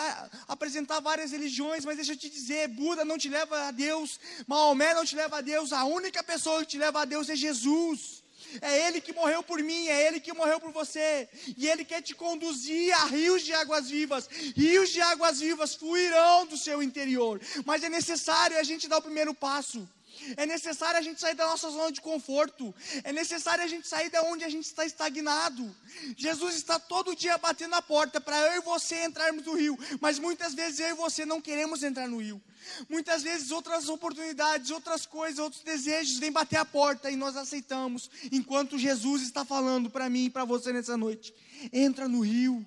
apresentar 0.47 0.99
várias 0.99 1.31
religiões, 1.31 1.85
mas 1.85 1.97
deixa 1.97 2.13
eu 2.13 2.17
te 2.17 2.29
dizer: 2.29 2.67
Buda 2.67 3.05
não 3.05 3.17
te 3.17 3.29
leva 3.29 3.67
a 3.67 3.71
Deus, 3.71 4.19
Maomé 4.47 4.93
não 4.93 5.05
te 5.05 5.15
leva 5.15 5.37
a 5.37 5.41
Deus. 5.41 5.73
A 5.73 5.85
única 5.85 6.23
pessoa 6.23 6.61
que 6.61 6.67
te 6.67 6.77
leva 6.77 7.01
a 7.01 7.05
Deus 7.05 7.29
é 7.29 7.35
Jesus. 7.35 8.23
É 8.61 8.87
Ele 8.87 9.01
que 9.01 9.13
morreu 9.13 9.43
por 9.43 9.61
mim, 9.61 9.87
é 9.87 10.07
Ele 10.07 10.19
que 10.19 10.33
morreu 10.33 10.59
por 10.59 10.71
você. 10.71 11.27
E 11.57 11.67
Ele 11.67 11.83
quer 11.83 12.01
te 12.01 12.15
conduzir 12.15 12.93
a 12.93 13.05
rios 13.05 13.43
de 13.43 13.53
águas 13.53 13.89
vivas. 13.89 14.27
Rios 14.55 14.89
de 14.89 15.01
águas 15.01 15.39
vivas 15.39 15.75
fluirão 15.75 16.45
do 16.45 16.57
seu 16.57 16.81
interior. 16.81 17.41
Mas 17.65 17.83
é 17.83 17.89
necessário 17.89 18.57
a 18.57 18.63
gente 18.63 18.87
dar 18.87 18.97
o 18.97 19.01
primeiro 19.01 19.33
passo. 19.33 19.87
É 20.35 20.45
necessário 20.45 20.99
a 20.99 21.01
gente 21.01 21.19
sair 21.19 21.35
da 21.35 21.45
nossa 21.45 21.69
zona 21.69 21.91
de 21.91 22.01
conforto. 22.01 22.73
É 23.03 23.11
necessário 23.11 23.63
a 23.63 23.67
gente 23.67 23.87
sair 23.87 24.09
da 24.09 24.21
onde 24.23 24.43
a 24.43 24.49
gente 24.49 24.65
está 24.65 24.85
estagnado. 24.85 25.75
Jesus 26.15 26.55
está 26.55 26.79
todo 26.79 27.15
dia 27.15 27.37
batendo 27.37 27.75
a 27.75 27.81
porta 27.81 28.19
para 28.19 28.37
eu 28.53 28.61
e 28.61 28.65
você 28.65 29.03
entrarmos 29.05 29.45
no 29.45 29.55
rio. 29.55 29.77
Mas 29.99 30.19
muitas 30.19 30.53
vezes 30.53 30.79
eu 30.79 30.89
e 30.89 30.93
você 30.93 31.25
não 31.25 31.41
queremos 31.41 31.83
entrar 31.83 32.07
no 32.07 32.21
rio. 32.21 32.41
Muitas 32.89 33.23
vezes 33.23 33.51
outras 33.51 33.87
oportunidades, 33.89 34.71
outras 34.71 35.05
coisas, 35.05 35.39
outros 35.39 35.63
desejos 35.63 36.19
vêm 36.19 36.31
bater 36.31 36.57
a 36.57 36.65
porta 36.65 37.09
e 37.09 37.15
nós 37.15 37.35
aceitamos. 37.35 38.09
Enquanto 38.31 38.77
Jesus 38.77 39.21
está 39.21 39.45
falando 39.45 39.89
para 39.89 40.09
mim 40.09 40.25
e 40.25 40.29
para 40.29 40.45
você 40.45 40.73
nessa 40.73 40.97
noite. 40.97 41.33
Entra 41.71 42.07
no 42.07 42.21
rio. 42.21 42.65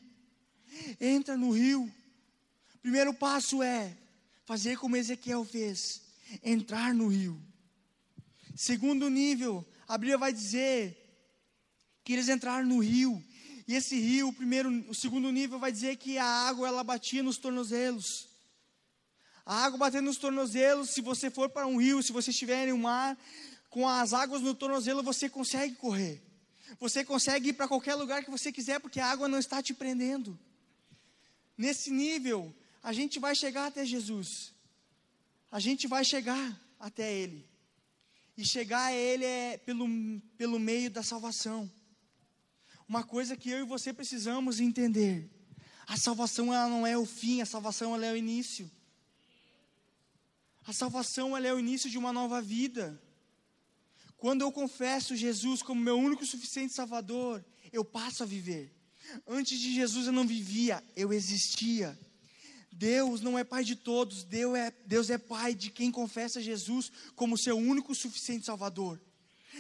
Entra 1.01 1.37
no 1.37 1.51
rio. 1.51 1.93
Primeiro 2.83 3.13
passo 3.13 3.63
é 3.63 3.97
fazer 4.47 4.79
como 4.79 4.97
Ezequiel 4.97 5.45
fez 5.45 6.10
entrar 6.43 6.95
no 6.95 7.09
rio. 7.09 7.41
Segundo 8.55 9.09
nível, 9.09 9.67
a 9.89 9.97
Bíblia 9.97 10.19
vai 10.19 10.33
dizer 10.33 10.97
que 12.05 12.13
eles 12.13 12.29
entraram 12.29 12.67
no 12.67 12.79
rio. 12.79 13.23
E 13.67 13.75
esse 13.75 13.99
rio, 13.99 14.29
o 14.29 14.33
primeiro, 14.33 14.71
o 14.89 14.95
segundo 14.95 15.31
nível 15.31 15.59
vai 15.59 15.73
dizer 15.73 15.97
que 15.97 16.19
a 16.19 16.25
água 16.25 16.69
ela 16.69 16.85
batia 16.85 17.23
nos 17.23 17.39
tornozelos. 17.39 18.29
A 19.47 19.65
água 19.65 19.79
batendo 19.79 20.07
nos 20.07 20.19
tornozelos, 20.19 20.91
se 20.91 21.01
você 21.01 21.31
for 21.31 21.49
para 21.49 21.67
um 21.67 21.81
rio, 21.81 22.03
se 22.03 22.13
você 22.13 22.31
estiver 22.31 22.69
em 22.69 22.73
um 22.73 22.79
mar, 22.79 23.19
com 23.69 23.89
as 23.89 24.13
águas 24.13 24.43
no 24.43 24.55
tornozelo, 24.55 25.03
você 25.03 25.29
consegue 25.29 25.75
correr. 25.77 26.23
Você 26.79 27.05
consegue 27.05 27.49
ir 27.49 27.53
para 27.53 27.67
qualquer 27.67 27.95
lugar 27.95 28.25
que 28.25 28.31
você 28.31 28.53
quiser, 28.53 28.79
porque 28.81 29.01
a 29.01 29.07
água 29.07 29.29
não 29.29 29.39
está 29.39 29.63
te 29.63 29.73
prendendo. 29.73 30.39
Nesse 31.57 31.91
nível, 31.91 32.55
a 32.83 32.93
gente 32.93 33.19
vai 33.19 33.35
chegar 33.35 33.67
até 33.67 33.85
Jesus 33.85 34.53
a 35.51 35.59
gente 35.59 35.87
vai 35.87 36.05
chegar 36.05 36.59
até 36.79 37.13
Ele. 37.13 37.49
E 38.37 38.45
chegar 38.45 38.87
a 38.87 38.93
Ele 38.93 39.25
é 39.25 39.59
pelo, 39.59 39.87
pelo 40.39 40.59
meio 40.59 40.91
da 40.91 41.03
salvação. 41.03 41.71
Uma 42.89 43.05
coisa 43.05 43.37
que 43.37 43.51
eu 43.51 43.61
e 43.61 43.69
você 43.69 43.93
precisamos 43.93 44.61
entender: 44.61 45.31
a 45.87 45.97
salvação 45.97 46.55
ela 46.55 46.69
não 46.69 46.87
é 46.87 46.97
o 46.97 47.05
fim, 47.05 47.41
a 47.41 47.47
salvação 47.47 47.95
ela 47.95 48.07
é 48.07 48.13
o 48.13 48.17
início. 48.17 48.71
A 50.65 50.73
salvação 50.73 51.37
ela 51.37 51.47
é 51.47 51.53
o 51.53 51.59
início 51.59 51.91
de 51.91 51.99
uma 51.99 52.13
nova 52.13 52.41
vida. 52.41 53.01
Quando 54.17 54.43
eu 54.43 54.53
confesso 54.53 55.17
Jesus 55.17 55.63
como 55.63 55.81
meu 55.81 55.97
único 55.97 56.23
e 56.23 56.27
suficiente 56.27 56.75
Salvador, 56.75 57.45
eu 57.73 57.85
passo 57.85 58.23
a 58.23 58.27
viver. 58.27 58.73
Antes 59.27 59.59
de 59.59 59.75
Jesus 59.75 60.07
eu 60.07 60.13
não 60.13 60.27
vivia, 60.27 60.85
eu 60.95 61.13
existia. 61.13 61.99
Deus 62.81 63.21
não 63.21 63.39
é 63.39 63.45
pai 63.45 63.63
de 63.63 63.77
todos, 63.77 64.25
Deus 64.25 64.57
é, 64.57 64.73
Deus 64.87 65.11
é 65.11 65.19
pai 65.19 65.55
de 65.55 65.69
quem 65.71 65.93
confessa 65.93 66.41
Jesus 66.41 66.91
como 67.15 67.37
seu 67.37 67.59
único 67.59 67.95
suficiente 67.95 68.47
Salvador. 68.47 68.99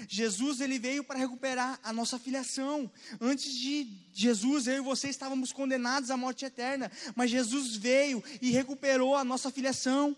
Jesus 0.09 0.62
ele 0.62 0.79
veio 0.79 1.05
para 1.05 1.19
recuperar 1.19 1.79
a 1.83 1.93
nossa 1.93 2.19
filiação. 2.19 2.91
Antes 3.21 3.53
de 3.53 3.87
Jesus, 4.15 4.67
eu 4.67 4.79
e 4.79 4.81
você 4.81 5.11
estávamos 5.11 5.53
condenados 5.53 6.11
à 6.11 6.17
morte 6.17 6.47
eterna, 6.47 6.91
mas 7.15 7.31
Jesus 7.31 7.77
veio 7.77 8.25
e 8.41 8.50
recuperou 8.53 9.15
a 9.15 9.23
nossa 9.23 9.50
filiação. 9.50 10.17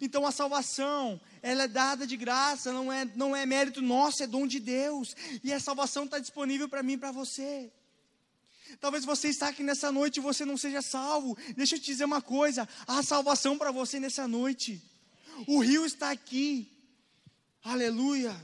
Então 0.00 0.24
a 0.24 0.30
salvação, 0.30 1.20
ela 1.42 1.64
é 1.64 1.68
dada 1.68 2.06
de 2.06 2.16
graça, 2.16 2.72
não 2.72 2.92
é, 2.92 3.04
não 3.16 3.34
é 3.34 3.44
mérito 3.44 3.82
nosso, 3.82 4.22
é 4.22 4.28
dom 4.28 4.46
de 4.46 4.60
Deus. 4.60 5.16
E 5.42 5.52
a 5.52 5.58
salvação 5.58 6.04
está 6.04 6.20
disponível 6.20 6.68
para 6.68 6.80
mim 6.80 6.92
e 6.92 6.98
para 6.98 7.10
você. 7.10 7.72
Talvez 8.80 9.04
você 9.04 9.28
está 9.28 9.48
aqui 9.48 9.62
nessa 9.62 9.92
noite 9.92 10.16
e 10.16 10.20
você 10.20 10.44
não 10.44 10.56
seja 10.56 10.80
salvo. 10.80 11.36
Deixa 11.54 11.74
eu 11.76 11.78
te 11.78 11.86
dizer 11.86 12.04
uma 12.04 12.22
coisa: 12.22 12.66
há 12.86 13.02
salvação 13.02 13.58
para 13.58 13.70
você 13.70 14.00
nessa 14.00 14.26
noite. 14.26 14.82
O 15.46 15.60
rio 15.60 15.84
está 15.84 16.10
aqui. 16.10 16.70
Aleluia. 17.62 18.34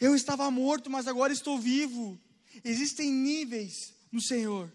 Eu 0.00 0.14
estava 0.14 0.50
morto, 0.50 0.88
mas 0.88 1.06
agora 1.06 1.32
estou 1.32 1.58
vivo. 1.58 2.18
Existem 2.64 3.10
níveis 3.10 3.92
no 4.10 4.20
Senhor. 4.20 4.72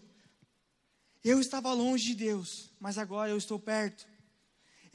Eu 1.24 1.40
estava 1.40 1.72
longe 1.72 2.08
de 2.08 2.14
Deus, 2.14 2.70
mas 2.78 2.98
agora 2.98 3.30
eu 3.30 3.38
estou 3.38 3.58
perto. 3.58 4.06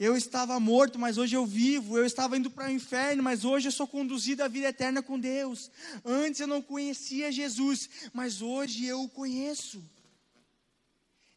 Eu 0.00 0.16
estava 0.16 0.58
morto, 0.58 0.98
mas 0.98 1.18
hoje 1.18 1.36
eu 1.36 1.44
vivo. 1.44 1.98
Eu 1.98 2.06
estava 2.06 2.34
indo 2.34 2.50
para 2.50 2.68
o 2.68 2.72
inferno, 2.72 3.22
mas 3.22 3.44
hoje 3.44 3.68
eu 3.68 3.72
sou 3.72 3.86
conduzido 3.86 4.42
à 4.42 4.48
vida 4.48 4.68
eterna 4.68 5.02
com 5.02 5.20
Deus. 5.20 5.70
Antes 6.02 6.40
eu 6.40 6.46
não 6.46 6.62
conhecia 6.62 7.30
Jesus, 7.30 7.90
mas 8.10 8.40
hoje 8.40 8.86
eu 8.86 9.02
o 9.02 9.10
conheço. 9.10 9.84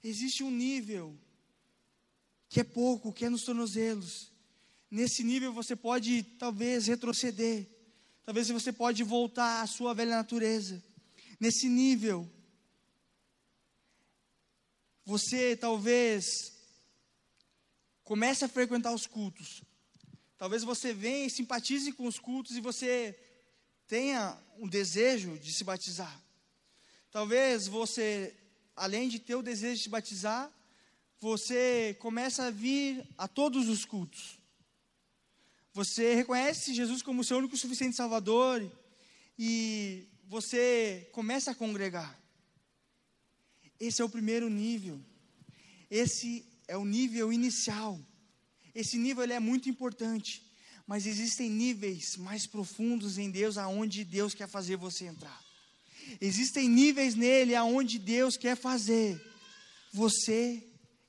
Existe 0.01 0.45
um 0.45 0.49
nível 0.49 1.13
que 2.47 2.61
é 2.61 2.63
pouco, 2.63 3.11
que 3.11 3.25
é 3.25 3.29
nos 3.29 3.43
tornozelos. 3.43 4.31
Nesse 4.89 5.25
nível 5.25 5.51
você 5.51 5.75
pode 5.75 6.23
talvez 6.39 6.87
retroceder. 6.87 7.67
Talvez 8.23 8.47
você 8.47 8.71
pode 8.71 9.03
voltar 9.03 9.61
à 9.61 9.67
sua 9.67 9.93
velha 9.93 10.15
natureza. 10.15 10.81
Nesse 11.37 11.67
nível, 11.67 12.31
você 15.03 15.53
talvez 15.57 16.52
comece 18.03 18.45
a 18.45 18.49
frequentar 18.49 18.93
os 18.93 19.07
cultos. 19.07 19.63
Talvez 20.37 20.63
você 20.63 20.93
venha 20.93 21.25
e 21.25 21.29
simpatize 21.29 21.91
com 21.93 22.05
os 22.05 22.19
cultos 22.19 22.55
e 22.55 22.61
você 22.61 23.17
tenha 23.87 24.37
um 24.57 24.67
desejo 24.67 25.37
de 25.37 25.53
se 25.53 25.63
batizar. 25.63 26.21
Talvez 27.11 27.67
você, 27.67 28.35
além 28.75 29.07
de 29.07 29.19
ter 29.19 29.35
o 29.35 29.41
desejo 29.41 29.77
de 29.77 29.83
se 29.83 29.89
batizar, 29.89 30.51
você 31.19 31.95
comece 31.99 32.41
a 32.41 32.49
vir 32.49 33.07
a 33.17 33.27
todos 33.27 33.69
os 33.69 33.85
cultos. 33.85 34.37
Você 35.73 36.13
reconhece 36.13 36.73
Jesus 36.73 37.01
como 37.01 37.23
seu 37.23 37.37
único 37.37 37.55
suficiente 37.55 37.95
Salvador 37.95 38.69
e 39.39 40.07
você 40.27 41.07
começa 41.11 41.51
a 41.51 41.55
congregar. 41.55 42.19
Esse 43.79 44.01
é 44.01 44.05
o 44.05 44.09
primeiro 44.09 44.49
nível. 44.49 44.99
Esse 45.89 46.45
é 46.67 46.77
o 46.77 46.85
nível 46.85 47.31
inicial. 47.31 47.99
Esse 48.73 48.97
nível 48.97 49.23
é 49.23 49.39
muito 49.39 49.69
importante, 49.69 50.43
mas 50.87 51.05
existem 51.05 51.49
níveis 51.49 52.17
mais 52.17 52.47
profundos 52.47 53.17
em 53.17 53.29
Deus 53.29 53.57
aonde 53.57 54.03
Deus 54.03 54.33
quer 54.33 54.47
fazer 54.47 54.75
você 54.75 55.05
entrar. 55.05 55.43
Existem 56.19 56.67
níveis 56.67 57.15
nele 57.15 57.55
aonde 57.55 57.97
Deus 57.99 58.35
quer 58.35 58.57
fazer 58.57 59.21
você 59.91 60.61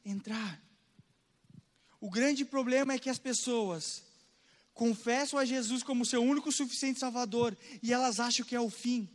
entrar. 0.04 0.62
O 2.00 2.10
grande 2.10 2.44
problema 2.44 2.92
é 2.92 2.98
que 2.98 3.08
as 3.08 3.18
pessoas 3.18 4.04
confessam 4.74 5.38
a 5.38 5.44
Jesus 5.44 5.82
como 5.82 6.04
seu 6.04 6.22
único 6.22 6.52
suficiente 6.52 7.00
Salvador 7.00 7.56
e 7.82 7.92
elas 7.92 8.20
acham 8.20 8.44
que 8.44 8.54
é 8.54 8.60
o 8.60 8.68
fim. 8.68 9.08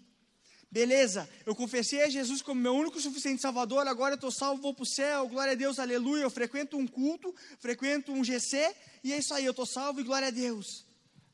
Beleza, 0.72 1.28
eu 1.48 1.56
confessei 1.56 2.04
a 2.04 2.10
Jesus 2.10 2.44
como 2.44 2.62
meu 2.62 2.76
único 2.76 3.02
suficiente 3.02 3.42
Salvador, 3.42 3.88
agora 3.88 4.14
eu 4.14 4.18
estou 4.18 4.30
salvo, 4.30 4.62
vou 4.62 4.74
para 4.74 4.84
o 4.84 4.86
céu, 4.86 5.28
glória 5.28 5.54
a 5.54 5.56
Deus, 5.56 5.80
aleluia. 5.80 6.22
Eu 6.22 6.30
frequento 6.30 6.78
um 6.78 6.86
culto, 6.86 7.34
frequento 7.58 8.12
um 8.12 8.24
GC, 8.24 8.76
e 9.04 9.12
é 9.12 9.18
isso 9.18 9.34
aí, 9.34 9.46
eu 9.46 9.52
estou 9.52 9.66
salvo 9.66 10.00
e 10.00 10.04
glória 10.04 10.28
a 10.28 10.32
Deus. 10.32 10.86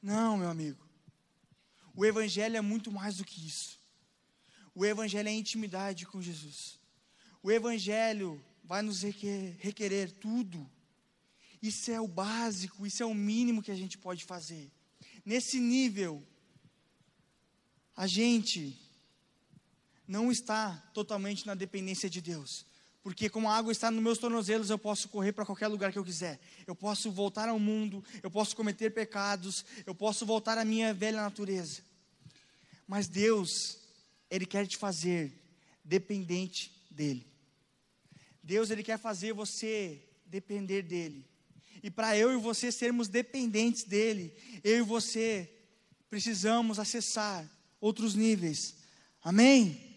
Não, 0.01 0.37
meu 0.37 0.49
amigo. 0.49 0.87
O 1.93 2.05
Evangelho 2.05 2.55
é 2.55 2.61
muito 2.61 2.89
mais 2.91 3.17
do 3.17 3.25
que 3.25 3.45
isso. 3.45 3.77
O 4.73 4.85
Evangelho 4.85 5.27
é 5.27 5.33
intimidade 5.33 6.05
com 6.05 6.21
Jesus. 6.21 6.79
O 7.43 7.51
Evangelho 7.51 8.43
vai 8.63 8.81
nos 8.81 9.01
requerer, 9.01 9.57
requerer 9.59 10.11
tudo. 10.11 10.69
Isso 11.61 11.91
é 11.91 11.99
o 11.99 12.07
básico, 12.07 12.85
isso 12.85 13.03
é 13.03 13.05
o 13.05 13.13
mínimo 13.13 13.61
que 13.61 13.71
a 13.71 13.75
gente 13.75 13.97
pode 13.97 14.23
fazer. 14.23 14.71
Nesse 15.25 15.59
nível, 15.59 16.25
a 17.95 18.07
gente 18.07 18.77
não 20.07 20.31
está 20.31 20.75
totalmente 20.93 21.45
na 21.45 21.55
dependência 21.55 22.09
de 22.09 22.21
Deus. 22.21 22.65
Porque 23.05 23.29
como 23.29 23.47
a 23.47 23.55
água 23.55 23.71
está 23.71 23.91
nos 23.91 24.01
meus 24.01 24.17
tornozelos, 24.17 24.71
eu 24.71 24.79
posso 24.79 25.09
correr 25.09 25.31
para 25.31 25.45
qualquer 25.45 25.67
lugar 25.67 25.91
que 25.91 25.99
eu 25.99 26.03
quiser. 26.03 26.39
Eu 26.65 26.75
posso 26.75 27.11
voltar 27.11 27.47
ao 27.47 27.59
mundo, 27.59 28.03
eu 28.23 28.31
posso 28.31 28.55
cometer 28.55 28.89
pecados, 28.89 29.63
eu 29.85 29.93
posso 29.93 30.25
voltar 30.25 30.57
à 30.57 30.65
minha 30.65 30.91
velha 30.91 31.21
natureza. 31.21 31.83
Mas 32.87 33.07
Deus, 33.07 33.77
Ele 34.27 34.45
quer 34.45 34.65
te 34.65 34.75
fazer 34.75 35.31
dependente 35.83 36.71
dEle. 36.89 37.27
Deus, 38.41 38.71
Ele 38.71 38.81
quer 38.81 38.97
fazer 38.97 39.33
você 39.33 40.01
depender 40.25 40.81
dEle. 40.81 41.23
E 41.83 41.91
para 41.91 42.17
eu 42.17 42.33
e 42.33 42.37
você 42.37 42.71
sermos 42.71 43.07
dependentes 43.07 43.83
dEle, 43.83 44.33
eu 44.63 44.79
e 44.79 44.81
você 44.81 45.47
precisamos 46.09 46.79
acessar 46.79 47.47
outros 47.79 48.15
níveis. 48.15 48.77
Amém? 49.21 49.94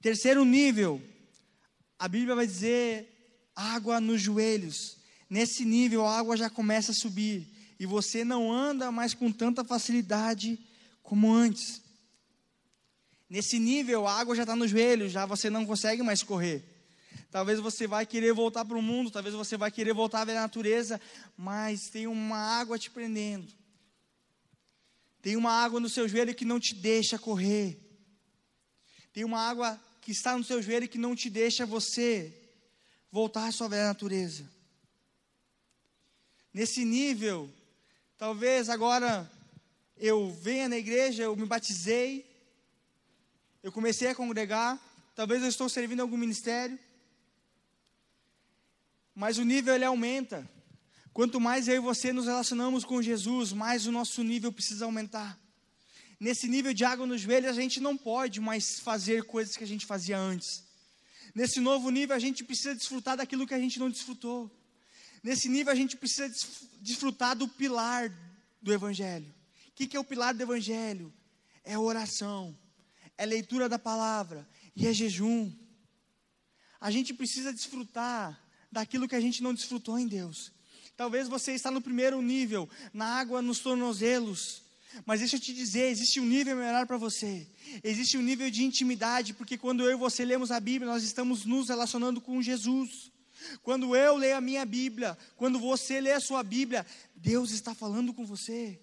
Terceiro 0.00 0.44
nível, 0.44 1.02
a 1.98 2.06
Bíblia 2.06 2.34
vai 2.34 2.46
dizer 2.46 3.08
água 3.54 4.00
nos 4.00 4.20
joelhos. 4.20 4.96
Nesse 5.28 5.64
nível, 5.64 6.06
a 6.06 6.16
água 6.18 6.36
já 6.36 6.48
começa 6.48 6.92
a 6.92 6.94
subir 6.94 7.46
e 7.78 7.84
você 7.84 8.24
não 8.24 8.52
anda 8.52 8.90
mais 8.92 9.14
com 9.14 9.30
tanta 9.32 9.64
facilidade 9.64 10.58
como 11.02 11.32
antes. 11.32 11.82
Nesse 13.28 13.58
nível, 13.58 14.06
a 14.06 14.18
água 14.18 14.34
já 14.34 14.42
está 14.42 14.56
nos 14.56 14.70
joelhos, 14.70 15.12
já 15.12 15.26
você 15.26 15.50
não 15.50 15.66
consegue 15.66 16.02
mais 16.02 16.22
correr. 16.22 16.64
Talvez 17.30 17.60
você 17.60 17.86
vai 17.86 18.06
querer 18.06 18.32
voltar 18.32 18.64
para 18.64 18.78
o 18.78 18.82
mundo, 18.82 19.10
talvez 19.10 19.34
você 19.34 19.56
vai 19.56 19.70
querer 19.70 19.92
voltar 19.92 20.28
à 20.28 20.34
natureza, 20.34 21.00
mas 21.36 21.90
tem 21.90 22.06
uma 22.06 22.38
água 22.38 22.78
te 22.78 22.90
prendendo. 22.90 23.52
Tem 25.20 25.36
uma 25.36 25.50
água 25.50 25.78
no 25.78 25.88
seu 25.88 26.08
joelho 26.08 26.34
que 26.34 26.44
não 26.44 26.58
te 26.58 26.74
deixa 26.74 27.18
correr. 27.18 27.78
Tem 29.12 29.24
uma 29.24 29.40
água 29.40 29.78
que 30.00 30.10
está 30.10 30.36
no 30.36 30.44
seu 30.44 30.62
joelho 30.62 30.84
e 30.84 30.88
que 30.88 30.98
não 30.98 31.14
te 31.14 31.28
deixa 31.28 31.66
você 31.66 32.32
voltar 33.10 33.46
à 33.46 33.52
sua 33.52 33.68
velha 33.68 33.86
natureza. 33.86 34.48
Nesse 36.52 36.84
nível, 36.84 37.50
talvez 38.16 38.68
agora 38.68 39.30
eu 39.96 40.30
venha 40.32 40.68
na 40.68 40.76
igreja, 40.76 41.22
eu 41.22 41.36
me 41.36 41.46
batizei, 41.46 42.24
eu 43.62 43.72
comecei 43.72 44.08
a 44.08 44.14
congregar, 44.14 44.78
talvez 45.14 45.42
eu 45.42 45.48
estou 45.48 45.68
servindo 45.68 45.98
em 45.98 46.02
algum 46.02 46.16
ministério, 46.16 46.78
mas 49.14 49.38
o 49.38 49.44
nível 49.44 49.74
ele 49.74 49.84
aumenta. 49.84 50.48
Quanto 51.12 51.40
mais 51.40 51.66
eu 51.66 51.74
e 51.74 51.80
você 51.80 52.12
nos 52.12 52.26
relacionamos 52.26 52.84
com 52.84 53.02
Jesus, 53.02 53.52
mais 53.52 53.86
o 53.86 53.92
nosso 53.92 54.22
nível 54.22 54.52
precisa 54.52 54.84
aumentar 54.84 55.38
nesse 56.18 56.48
nível 56.48 56.74
de 56.74 56.84
água 56.84 57.06
nos 57.06 57.20
joelhos, 57.20 57.50
a 57.50 57.60
gente 57.60 57.80
não 57.80 57.96
pode 57.96 58.40
mais 58.40 58.80
fazer 58.80 59.24
coisas 59.24 59.56
que 59.56 59.64
a 59.64 59.66
gente 59.66 59.86
fazia 59.86 60.18
antes. 60.18 60.64
Nesse 61.34 61.60
novo 61.60 61.90
nível, 61.90 62.16
a 62.16 62.18
gente 62.18 62.42
precisa 62.42 62.74
desfrutar 62.74 63.16
daquilo 63.16 63.46
que 63.46 63.54
a 63.54 63.58
gente 63.58 63.78
não 63.78 63.90
desfrutou. 63.90 64.50
Nesse 65.22 65.48
nível, 65.48 65.72
a 65.72 65.76
gente 65.76 65.96
precisa 65.96 66.28
desfrutar 66.80 67.36
do 67.36 67.46
pilar 67.48 68.12
do 68.60 68.72
Evangelho. 68.72 69.32
O 69.68 69.72
que, 69.72 69.96
é 69.96 70.00
o 70.00 70.04
pilar 70.04 70.34
do 70.34 70.42
Evangelho? 70.42 71.12
É 71.64 71.78
oração, 71.78 72.56
é 73.16 73.24
leitura 73.24 73.68
da 73.68 73.78
palavra 73.78 74.48
e 74.74 74.86
é 74.86 74.92
jejum. 74.92 75.52
A 76.80 76.90
gente 76.90 77.12
precisa 77.12 77.52
desfrutar 77.52 78.40
daquilo 78.70 79.08
que 79.08 79.14
a 79.14 79.20
gente 79.20 79.42
não 79.42 79.54
desfrutou 79.54 79.98
em 79.98 80.06
Deus. 80.06 80.52
Talvez 80.96 81.28
você 81.28 81.52
está 81.52 81.70
no 81.70 81.80
primeiro 81.80 82.20
nível, 82.20 82.68
na 82.92 83.06
água 83.06 83.40
nos 83.40 83.60
tornozelos, 83.60 84.62
mas 85.04 85.20
deixa 85.20 85.36
eu 85.36 85.40
te 85.40 85.52
dizer, 85.52 85.90
existe 85.90 86.20
um 86.20 86.24
nível 86.24 86.56
melhor 86.56 86.86
para 86.86 86.96
você. 86.96 87.46
Existe 87.84 88.16
um 88.16 88.22
nível 88.22 88.50
de 88.50 88.64
intimidade, 88.64 89.34
porque 89.34 89.58
quando 89.58 89.82
eu 89.82 89.92
e 89.92 89.96
você 89.96 90.24
lemos 90.24 90.50
a 90.50 90.58
Bíblia, 90.58 90.90
nós 90.90 91.02
estamos 91.02 91.44
nos 91.44 91.68
relacionando 91.68 92.20
com 92.20 92.40
Jesus. 92.42 93.12
Quando 93.62 93.94
eu 93.94 94.16
leio 94.16 94.36
a 94.36 94.40
minha 94.40 94.64
Bíblia, 94.64 95.16
quando 95.36 95.58
você 95.58 96.00
lê 96.00 96.12
a 96.12 96.20
sua 96.20 96.42
Bíblia, 96.42 96.86
Deus 97.14 97.50
está 97.50 97.74
falando 97.74 98.12
com 98.12 98.24
você. 98.24 98.80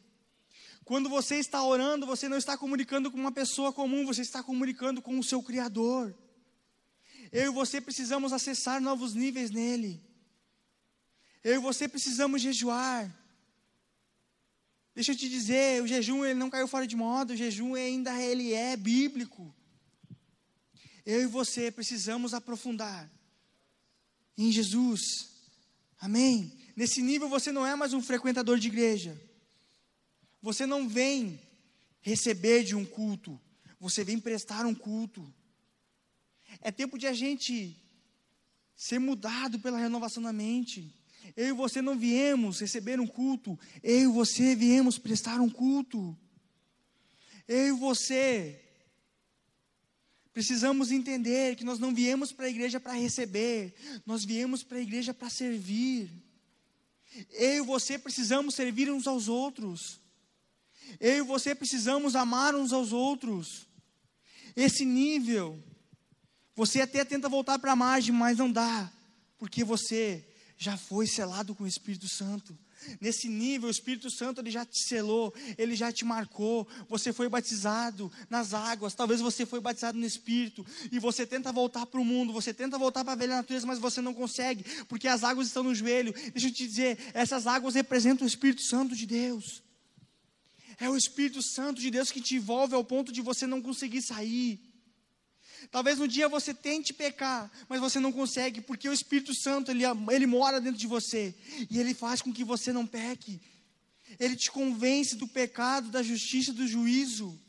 Quando 0.84 1.10
você 1.10 1.38
está 1.38 1.64
orando, 1.64 2.06
você 2.06 2.30
não 2.30 2.38
está 2.38 2.58
comunicando 2.58 3.12
com 3.12 3.18
uma 3.18 3.32
pessoa 3.32 3.74
comum, 3.74 4.06
você 4.06 4.22
está 4.22 4.44
comunicando 4.44 5.02
com 5.02 5.18
o 5.18 5.24
seu 5.24 5.42
Criador. 5.42 6.16
Eu 7.32 7.52
e 7.52 7.54
você 7.54 7.82
precisamos 7.82 8.32
acessar 8.32 8.80
novos 8.80 9.16
níveis 9.16 9.50
nele. 9.50 10.02
Eu 11.44 11.56
e 11.56 11.58
você 11.58 11.88
precisamos 11.88 12.42
jejuar. 12.42 13.12
Deixa 14.96 15.12
eu 15.12 15.16
te 15.18 15.28
dizer, 15.28 15.84
o 15.84 15.88
jejum 15.88 16.24
ele 16.24 16.40
não 16.40 16.50
caiu 16.50 16.70
fora 16.70 16.88
de 16.88 16.96
moda, 16.96 17.34
o 17.34 17.38
jejum 17.38 17.76
ainda 17.76 18.18
ele 18.22 18.54
é 18.54 18.78
bíblico. 18.78 19.54
Eu 21.06 21.22
e 21.22 21.28
você 21.28 21.70
precisamos 21.70 22.34
aprofundar 22.34 23.12
em 24.38 24.52
Jesus. 24.54 25.30
Amém? 26.00 26.58
Nesse 26.78 27.02
nível 27.02 27.28
você 27.28 27.52
não 27.52 27.66
é 27.66 27.76
mais 27.76 27.94
um 27.94 28.02
frequentador 28.02 28.58
de 28.58 28.70
igreja. 28.70 29.22
Você 30.42 30.66
não 30.66 30.88
vem 30.88 31.42
receber 32.02 32.64
de 32.64 32.74
um 32.74 32.86
culto, 32.86 33.40
você 33.80 34.04
vem 34.04 34.20
prestar 34.20 34.66
um 34.66 34.74
culto. 34.74 35.34
É 36.62 36.72
tempo 36.72 36.98
de 36.98 37.06
a 37.06 37.14
gente 37.14 37.76
ser 38.76 39.00
mudado 39.00 39.60
pela 39.60 39.78
renovação 39.78 40.24
da 40.24 40.32
mente. 40.32 40.94
Eu 41.36 41.48
e 41.48 41.52
você 41.54 41.82
não 41.82 41.98
viemos 41.98 42.60
receber 42.60 43.00
um 43.00 43.08
culto, 43.08 43.58
eu 43.84 44.10
e 44.10 44.14
você 44.14 44.56
viemos 44.56 44.98
prestar 44.98 45.40
um 45.40 45.50
culto. 45.50 46.18
Eu 47.48 47.68
e 47.76 47.80
você 47.80 48.62
precisamos 50.34 50.92
entender 50.92 51.56
que 51.56 51.64
nós 51.64 51.80
não 51.80 51.94
viemos 51.94 52.34
para 52.34 52.46
a 52.46 52.50
igreja 52.50 52.80
para 52.80 52.94
receber, 52.94 53.74
nós 54.06 54.26
viemos 54.26 54.64
para 54.64 54.78
a 54.78 54.82
igreja 54.82 55.14
para 55.14 55.30
servir. 55.30 56.10
Eu 57.32 57.64
e 57.64 57.66
você 57.66 57.98
precisamos 57.98 58.56
servir 58.56 58.92
uns 58.92 59.08
aos 59.08 59.30
outros. 59.30 60.00
Eu 61.00 61.18
e 61.18 61.22
você 61.22 61.56
precisamos 61.56 62.16
amar 62.16 62.54
uns 62.54 62.74
aos 62.74 62.92
outros. 62.92 63.66
Esse 64.56 64.86
nível, 64.86 65.62
você 66.56 66.82
até 66.82 67.04
tenta 67.06 67.30
voltar 67.30 67.60
para 67.60 67.72
a 67.72 67.76
margem, 67.76 68.14
mas 68.14 68.38
não 68.38 68.52
dá, 68.52 68.92
porque 69.38 69.64
você 69.64 70.26
já 70.58 70.78
foi 70.78 71.08
selado 71.08 71.54
com 71.54 71.64
o 71.64 71.68
Espírito 71.68 72.08
Santo. 72.08 72.58
Nesse 73.02 73.28
nível, 73.28 73.68
o 73.68 73.72
Espírito 73.72 74.10
Santo 74.10 74.42
ele 74.42 74.52
já 74.52 74.66
te 74.66 74.80
selou, 74.80 75.34
ele 75.58 75.76
já 75.76 75.92
te 75.92 76.06
marcou. 76.06 76.68
Você 76.88 77.12
foi 77.12 77.28
batizado 77.28 78.12
nas 78.30 78.54
águas, 78.54 78.94
talvez 78.94 79.22
você 79.22 79.46
foi 79.46 79.60
batizado 79.60 79.98
no 79.98 80.06
Espírito 80.06 80.66
e 80.92 81.00
você 81.00 81.26
tenta 81.26 81.52
voltar 81.52 81.86
para 81.86 82.00
o 82.00 82.06
mundo, 82.06 82.32
você 82.32 82.54
tenta 82.54 82.78
voltar 82.78 83.04
para 83.04 83.14
a 83.14 83.18
velha 83.18 83.38
natureza, 83.38 83.66
mas 83.66 83.80
você 83.80 84.02
não 84.02 84.14
consegue, 84.14 84.64
porque 84.86 85.08
as 85.08 85.24
águas 85.24 85.48
estão 85.48 85.64
no 85.64 85.74
joelho. 85.74 86.14
Deixa 86.32 86.48
eu 86.48 86.54
te 86.54 86.68
dizer, 86.68 86.98
essas 87.14 87.48
águas 87.48 87.76
representam 87.76 88.26
o 88.26 88.28
Espírito 88.28 88.62
Santo 88.62 88.96
de 88.96 89.06
Deus. 89.06 89.64
É 90.80 90.90
o 90.90 90.98
Espírito 90.98 91.42
Santo 91.42 91.80
de 91.80 91.90
Deus 91.90 92.12
que 92.12 92.22
te 92.22 92.36
envolve 92.36 92.76
ao 92.76 92.84
ponto 92.84 93.12
de 93.12 93.22
você 93.22 93.48
não 93.48 93.62
conseguir 93.62 94.02
sair. 94.02 94.60
Talvez 95.72 96.00
um 96.00 96.08
dia 96.08 96.28
você 96.28 96.54
tente 96.54 96.94
pecar, 96.94 97.52
mas 97.68 97.80
você 97.80 98.00
não 98.00 98.12
consegue, 98.12 98.62
porque 98.62 98.88
o 98.88 98.94
Espírito 98.94 99.34
Santo, 99.34 99.72
ele, 99.72 99.84
ele 100.12 100.26
mora 100.26 100.62
dentro 100.62 100.80
de 100.80 100.88
você, 100.88 101.36
e 101.70 101.80
ele 101.80 101.94
faz 101.94 102.22
com 102.22 102.34
que 102.34 102.44
você 102.44 102.72
não 102.72 102.86
peque. 102.86 103.42
Ele 104.20 104.36
te 104.36 104.52
convence 104.52 105.16
do 105.16 105.28
pecado, 105.28 105.90
da 105.90 106.04
justiça, 106.04 106.54
do 106.54 106.68
juízo. 106.68 107.40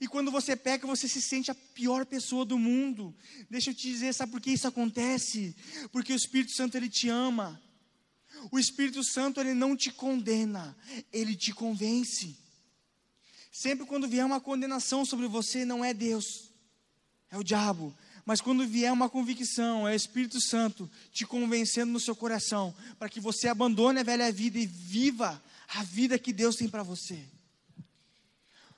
E 0.00 0.06
quando 0.06 0.30
você 0.30 0.56
peca, 0.56 0.86
você 0.86 1.08
se 1.08 1.20
sente 1.20 1.50
a 1.50 1.54
pior 1.54 2.06
pessoa 2.06 2.44
do 2.44 2.58
mundo. 2.58 3.14
Deixa 3.48 3.70
eu 3.70 3.74
te 3.74 3.88
dizer, 3.88 4.14
sabe 4.14 4.32
por 4.32 4.40
que 4.40 4.50
isso 4.50 4.68
acontece? 4.68 5.54
Porque 5.90 6.12
o 6.12 6.16
Espírito 6.16 6.52
Santo, 6.52 6.76
ele 6.76 6.88
te 6.88 7.08
ama. 7.08 7.60
O 8.50 8.58
Espírito 8.58 9.02
Santo, 9.02 9.40
ele 9.40 9.52
não 9.52 9.76
te 9.76 9.90
condena, 9.90 10.76
ele 11.12 11.34
te 11.34 11.52
convence. 11.52 12.38
Sempre 13.52 13.84
quando 13.84 14.08
vier 14.08 14.24
uma 14.24 14.40
condenação 14.40 15.04
sobre 15.04 15.26
você, 15.26 15.64
não 15.64 15.84
é 15.84 15.92
Deus 15.92 16.49
é 17.30 17.38
o 17.38 17.44
diabo. 17.44 17.94
Mas 18.24 18.40
quando 18.40 18.66
vier 18.66 18.92
uma 18.92 19.08
convicção, 19.08 19.88
é 19.88 19.92
o 19.92 19.96
Espírito 19.96 20.40
Santo 20.40 20.90
te 21.12 21.26
convencendo 21.26 21.92
no 21.92 22.00
seu 22.00 22.14
coração, 22.14 22.74
para 22.98 23.08
que 23.08 23.20
você 23.20 23.48
abandone 23.48 24.00
a 24.00 24.04
velha 24.04 24.30
vida 24.30 24.58
e 24.58 24.66
viva 24.66 25.42
a 25.68 25.82
vida 25.82 26.18
que 26.18 26.32
Deus 26.32 26.56
tem 26.56 26.68
para 26.68 26.82
você. 26.82 27.24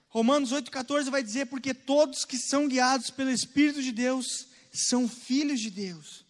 Romanos 0.09 0.53
8,14 0.53 1.11
vai 1.11 1.23
dizer: 1.23 1.47
Porque 1.47 1.73
todos 1.73 2.25
que 2.25 2.38
são 2.38 2.69
guiados 2.69 3.11
pelo 3.11 3.31
Espírito 3.31 3.83
de 3.83 3.93
Deus 3.93 4.47
são 4.73 5.09
filhos 5.09 5.61
de 5.61 5.71
Deus. 5.71 6.25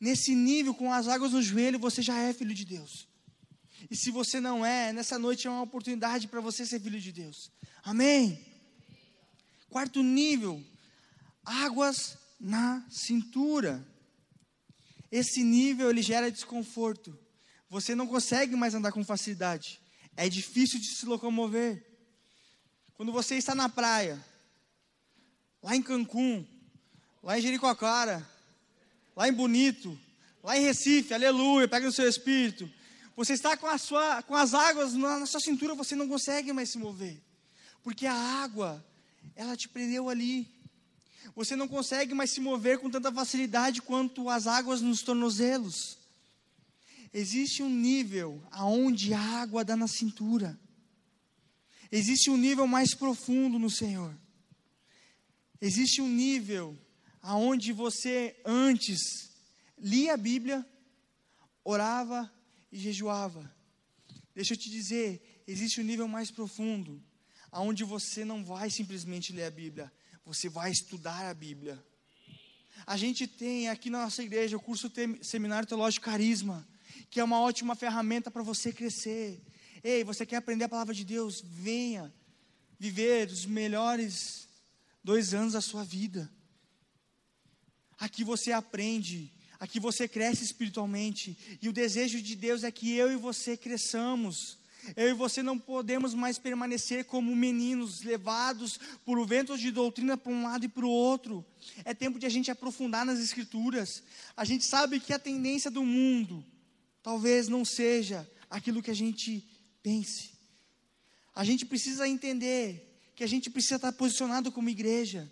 Nesse 0.00 0.34
nível, 0.34 0.74
com 0.74 0.92
as 0.92 1.08
águas 1.08 1.32
no 1.32 1.42
joelho, 1.42 1.78
você 1.78 2.00
já 2.00 2.18
é 2.18 2.32
filho 2.32 2.54
de 2.54 2.64
Deus. 2.64 3.06
E 3.90 3.96
se 3.96 4.10
você 4.10 4.40
não 4.40 4.64
é, 4.64 4.92
nessa 4.92 5.18
noite 5.18 5.46
é 5.46 5.50
uma 5.50 5.62
oportunidade 5.62 6.28
para 6.28 6.40
você 6.40 6.64
ser 6.64 6.80
filho 6.80 7.00
de 7.00 7.12
Deus. 7.12 7.50
Amém? 7.82 8.38
Quarto 9.68 10.02
nível, 10.02 10.62
águas 11.44 12.18
na 12.38 12.84
cintura. 12.88 13.86
Esse 15.10 15.42
nível 15.42 15.90
ele 15.90 16.02
gera 16.02 16.30
desconforto. 16.30 17.18
Você 17.68 17.94
não 17.94 18.06
consegue 18.06 18.56
mais 18.56 18.74
andar 18.74 18.92
com 18.92 19.04
facilidade. 19.04 19.80
É 20.16 20.28
difícil 20.28 20.78
de 20.80 20.86
se 20.86 21.06
locomover. 21.06 21.86
Quando 22.94 23.12
você 23.12 23.36
está 23.36 23.54
na 23.54 23.68
praia, 23.68 24.22
lá 25.62 25.74
em 25.74 25.82
Cancún, 25.82 26.46
lá 27.22 27.38
em 27.38 27.42
Jericoacoara, 27.42 28.28
lá 29.16 29.28
em 29.28 29.32
Bonito, 29.32 29.98
lá 30.42 30.56
em 30.56 30.62
Recife, 30.62 31.14
aleluia, 31.14 31.68
pega 31.68 31.86
no 31.86 31.92
seu 31.92 32.08
espírito. 32.08 32.70
Você 33.16 33.34
está 33.34 33.56
com, 33.56 33.66
a 33.66 33.78
sua, 33.78 34.22
com 34.22 34.34
as 34.34 34.54
águas 34.54 34.94
na, 34.94 35.20
na 35.20 35.26
sua 35.26 35.40
cintura, 35.40 35.74
você 35.74 35.94
não 35.94 36.08
consegue 36.08 36.52
mais 36.52 36.70
se 36.70 36.78
mover. 36.78 37.20
Porque 37.82 38.06
a 38.06 38.14
água, 38.14 38.84
ela 39.34 39.56
te 39.56 39.68
prendeu 39.68 40.08
ali. 40.08 40.48
Você 41.34 41.56
não 41.56 41.68
consegue 41.68 42.14
mais 42.14 42.30
se 42.30 42.40
mover 42.40 42.78
com 42.78 42.90
tanta 42.90 43.12
facilidade 43.12 43.82
quanto 43.82 44.28
as 44.28 44.46
águas 44.46 44.80
nos 44.80 45.02
tornozelos. 45.02 45.98
Existe 47.12 47.62
um 47.62 47.68
nível 47.68 48.42
aonde 48.50 49.12
a 49.12 49.20
água 49.20 49.64
dá 49.64 49.76
na 49.76 49.88
cintura. 49.88 50.58
Existe 51.90 52.30
um 52.30 52.36
nível 52.36 52.66
mais 52.66 52.94
profundo 52.94 53.58
no 53.58 53.70
Senhor. 53.70 54.14
Existe 55.60 56.00
um 56.00 56.08
nível 56.08 56.78
aonde 57.20 57.72
você 57.72 58.36
antes 58.44 59.30
lia 59.78 60.14
a 60.14 60.16
Bíblia, 60.16 60.64
orava 61.64 62.32
e 62.70 62.78
jejuava. 62.78 63.50
Deixa 64.34 64.54
eu 64.54 64.56
te 64.56 64.70
dizer, 64.70 65.42
existe 65.46 65.80
um 65.80 65.84
nível 65.84 66.06
mais 66.06 66.30
profundo, 66.30 67.02
aonde 67.50 67.82
você 67.82 68.24
não 68.24 68.44
vai 68.44 68.70
simplesmente 68.70 69.32
ler 69.32 69.44
a 69.44 69.50
Bíblia, 69.50 69.92
você 70.24 70.48
vai 70.48 70.70
estudar 70.70 71.28
a 71.28 71.34
Bíblia. 71.34 71.82
A 72.86 72.96
gente 72.96 73.26
tem 73.26 73.68
aqui 73.68 73.90
na 73.90 74.02
nossa 74.04 74.22
igreja 74.22 74.56
o 74.56 74.60
curso 74.60 74.90
Seminário 75.22 75.68
Teológico 75.68 76.06
Carisma, 76.06 76.66
que 77.10 77.20
é 77.20 77.24
uma 77.24 77.40
ótima 77.40 77.74
ferramenta 77.74 78.30
para 78.30 78.42
você 78.42 78.72
crescer. 78.72 79.40
Ei, 79.82 80.04
você 80.04 80.24
quer 80.24 80.36
aprender 80.36 80.64
a 80.64 80.68
palavra 80.68 80.94
de 80.94 81.04
Deus? 81.04 81.42
Venha 81.44 82.12
viver 82.78 83.28
os 83.28 83.44
melhores 83.44 84.48
dois 85.02 85.34
anos 85.34 85.52
da 85.52 85.60
sua 85.60 85.84
vida. 85.84 86.30
Aqui 87.98 88.24
você 88.24 88.52
aprende, 88.52 89.32
aqui 89.58 89.78
você 89.78 90.08
cresce 90.08 90.42
espiritualmente, 90.42 91.36
e 91.60 91.68
o 91.68 91.72
desejo 91.72 92.22
de 92.22 92.34
Deus 92.34 92.64
é 92.64 92.70
que 92.70 92.92
eu 92.92 93.12
e 93.12 93.16
você 93.16 93.56
cresçamos 93.56 94.59
eu 94.96 95.08
e 95.08 95.14
você 95.14 95.42
não 95.42 95.58
podemos 95.58 96.14
mais 96.14 96.38
permanecer 96.38 97.04
como 97.04 97.34
meninos 97.34 98.02
levados 98.02 98.78
por 99.04 99.18
o 99.18 99.26
vento 99.26 99.56
de 99.56 99.70
doutrina 99.70 100.16
para 100.16 100.32
um 100.32 100.42
lado 100.42 100.64
e 100.64 100.68
para 100.68 100.84
o 100.84 100.90
outro. 100.90 101.44
É 101.84 101.94
tempo 101.94 102.18
de 102.18 102.26
a 102.26 102.30
gente 102.30 102.50
aprofundar 102.50 103.04
nas 103.04 103.18
Escrituras. 103.18 104.02
A 104.36 104.44
gente 104.44 104.64
sabe 104.64 105.00
que 105.00 105.12
a 105.12 105.18
tendência 105.18 105.70
do 105.70 105.84
mundo 105.84 106.44
talvez 107.02 107.48
não 107.48 107.64
seja 107.64 108.28
aquilo 108.48 108.82
que 108.82 108.90
a 108.90 108.94
gente 108.94 109.44
pense. 109.82 110.30
A 111.34 111.44
gente 111.44 111.64
precisa 111.64 112.08
entender 112.08 112.86
que 113.14 113.24
a 113.24 113.26
gente 113.26 113.50
precisa 113.50 113.76
estar 113.76 113.92
posicionado 113.92 114.50
como 114.50 114.68
igreja. 114.68 115.30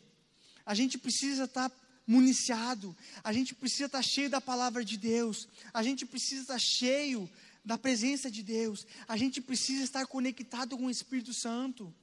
A 0.65 0.75
gente 0.75 0.99
precisa 0.99 1.45
estar 1.45 1.73
municiado. 2.07 2.97
A 3.23 3.33
gente 3.33 3.55
precisa 3.55 3.87
estar 3.87 4.03
cheio 4.03 4.31
da 4.31 4.41
palavra 4.41 4.85
de 4.85 4.97
Deus. 4.97 5.49
A 5.75 5.83
gente 5.83 6.07
precisa 6.07 6.43
estar 6.43 6.59
cheio 6.59 7.29
da 7.69 7.77
presença 7.77 8.31
de 8.31 8.43
Deus. 8.43 8.87
A 9.07 9.15
gente 9.15 9.43
precisa 9.43 9.85
estar 9.85 10.07
conectado 10.07 10.75
com 10.79 10.87
o 10.87 10.91
Espírito 10.91 11.35
Santo. 11.35 11.95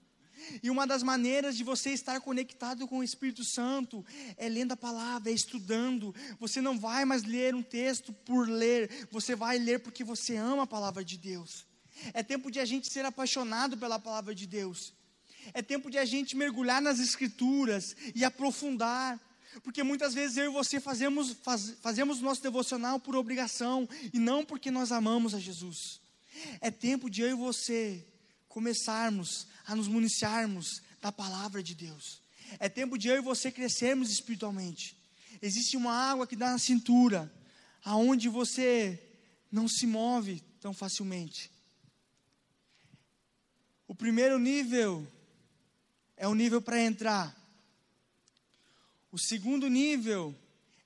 E 0.61 0.69
uma 0.69 0.85
das 0.85 1.01
maneiras 1.01 1.57
de 1.57 1.63
você 1.63 1.89
estar 1.89 2.21
conectado 2.21 2.87
com 2.87 2.99
o 2.99 3.03
Espírito 3.03 3.43
Santo 3.43 4.05
é 4.37 4.47
lendo 4.47 4.73
a 4.73 4.77
palavra, 4.77 5.31
é 5.31 5.33
estudando. 5.33 6.13
Você 6.39 6.61
não 6.61 6.77
vai 6.77 7.03
mais 7.03 7.23
ler 7.23 7.55
um 7.55 7.63
texto 7.63 8.13
por 8.13 8.47
ler, 8.47 9.07
você 9.09 9.35
vai 9.35 9.57
ler 9.57 9.79
porque 9.79 10.03
você 10.03 10.35
ama 10.35 10.63
a 10.63 10.67
palavra 10.67 11.03
de 11.03 11.17
Deus. 11.17 11.65
É 12.13 12.21
tempo 12.21 12.51
de 12.51 12.59
a 12.59 12.65
gente 12.65 12.87
ser 12.87 13.03
apaixonado 13.03 13.75
pela 13.75 13.97
palavra 13.97 14.35
de 14.35 14.45
Deus. 14.45 14.93
É 15.51 15.63
tempo 15.63 15.89
de 15.89 15.97
a 15.97 16.05
gente 16.05 16.37
mergulhar 16.37 16.79
nas 16.79 16.99
Escrituras 16.99 17.95
e 18.13 18.23
aprofundar. 18.23 19.19
Porque 19.63 19.83
muitas 19.83 20.13
vezes 20.13 20.37
eu 20.37 20.45
e 20.45 20.53
você 20.53 20.79
fazemos, 20.79 21.31
faz, 21.43 21.75
fazemos 21.81 22.21
nosso 22.21 22.41
devocional 22.41 22.99
por 22.99 23.15
obrigação 23.15 23.87
e 24.13 24.19
não 24.19 24.45
porque 24.45 24.69
nós 24.69 24.91
amamos 24.91 25.33
a 25.33 25.39
Jesus. 25.39 26.01
É 26.59 26.69
tempo 26.69 27.09
de 27.09 27.21
eu 27.21 27.29
e 27.29 27.33
você 27.33 28.05
começarmos 28.47 29.47
a 29.65 29.75
nos 29.75 29.87
municiarmos 29.87 30.81
da 31.01 31.11
palavra 31.11 31.61
de 31.61 31.73
Deus. 31.73 32.21
É 32.59 32.69
tempo 32.69 32.97
de 32.97 33.07
eu 33.07 33.17
e 33.17 33.21
você 33.21 33.51
crescermos 33.51 34.11
espiritualmente. 34.11 34.95
Existe 35.41 35.75
uma 35.77 35.93
água 35.93 36.27
que 36.27 36.35
dá 36.35 36.51
na 36.51 36.59
cintura, 36.59 37.31
aonde 37.83 38.29
você 38.29 39.01
não 39.51 39.67
se 39.67 39.85
move 39.85 40.41
tão 40.59 40.73
facilmente. 40.73 41.51
O 43.87 43.93
primeiro 43.93 44.39
nível 44.39 45.07
é 46.17 46.27
o 46.27 46.33
nível 46.33 46.61
para 46.61 46.81
entrar. 46.81 47.35
O 49.15 49.17
segundo 49.17 49.69
nível 49.69 50.35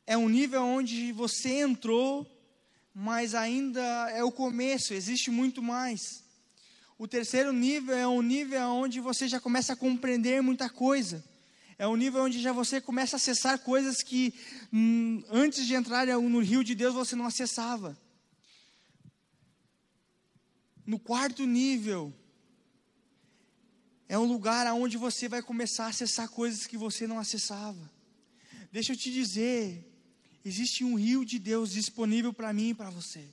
é 0.06 0.16
um 0.16 0.30
nível 0.30 0.62
onde 0.62 1.12
você 1.12 1.62
entrou, 1.62 2.28
mas 2.94 3.34
ainda 3.34 3.82
é 4.12 4.24
o 4.24 4.32
começo, 4.32 4.94
existe 4.94 5.32
muito 5.32 5.64
mais. 5.64 6.24
O 6.96 7.08
terceiro 7.08 7.52
nível 7.52 7.98
é 7.98 8.08
um 8.08 8.22
nível 8.22 8.62
onde 8.70 9.00
você 9.00 9.28
já 9.28 9.40
começa 9.40 9.74
a 9.74 9.76
compreender 9.76 10.44
muita 10.44 10.70
coisa. 10.70 11.26
É 11.76 11.88
um 11.88 11.96
nível 11.96 12.22
onde 12.22 12.40
já 12.40 12.54
você 12.54 12.80
começa 12.80 13.16
a 13.16 13.18
acessar 13.18 13.58
coisas 13.58 14.04
que 14.04 14.32
hum, 14.72 15.24
antes 15.32 15.66
de 15.66 15.74
entrar 15.74 16.06
no 16.06 16.40
rio 16.40 16.64
de 16.64 16.76
Deus 16.76 16.94
você 16.94 17.16
não 17.16 17.26
acessava. 17.26 17.98
No 20.86 21.00
quarto 21.00 21.48
nível, 21.48 22.14
é 24.08 24.20
um 24.20 24.26
lugar 24.26 24.72
onde 24.76 24.98
você 24.98 25.28
vai 25.28 25.42
começar 25.42 25.86
a 25.86 25.90
acessar 25.90 26.30
coisas 26.30 26.68
que 26.68 26.78
você 26.78 27.08
não 27.08 27.18
acessava. 27.18 27.98
Deixa 28.72 28.94
eu 28.94 28.98
te 28.98 29.12
dizer, 29.12 29.84
existe 30.46 30.84
um 30.84 30.96
rio 30.96 31.26
de 31.26 31.40
Deus 31.40 31.72
disponível 31.72 32.32
para 32.32 32.54
mim 32.54 32.70
e 32.70 32.74
para 32.74 32.90
você. 32.90 33.28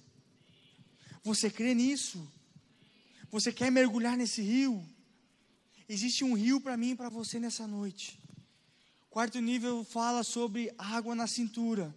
Você 1.23 1.51
crê 1.51 1.75
nisso? 1.75 2.27
Você 3.31 3.53
quer 3.53 3.71
mergulhar 3.71 4.17
nesse 4.17 4.41
rio? 4.41 4.83
Existe 5.89 6.25
um 6.25 6.35
rio 6.35 6.61
para 6.61 6.77
mim 6.77 6.91
e 6.91 6.97
para 6.97 7.09
você 7.09 7.39
nessa 7.39 7.67
noite. 7.67 8.19
Quarto 9.11 9.41
nível 9.41 9.85
fala 9.85 10.23
sobre 10.23 10.73
água 10.79 11.15
na 11.15 11.27
cintura. 11.27 11.95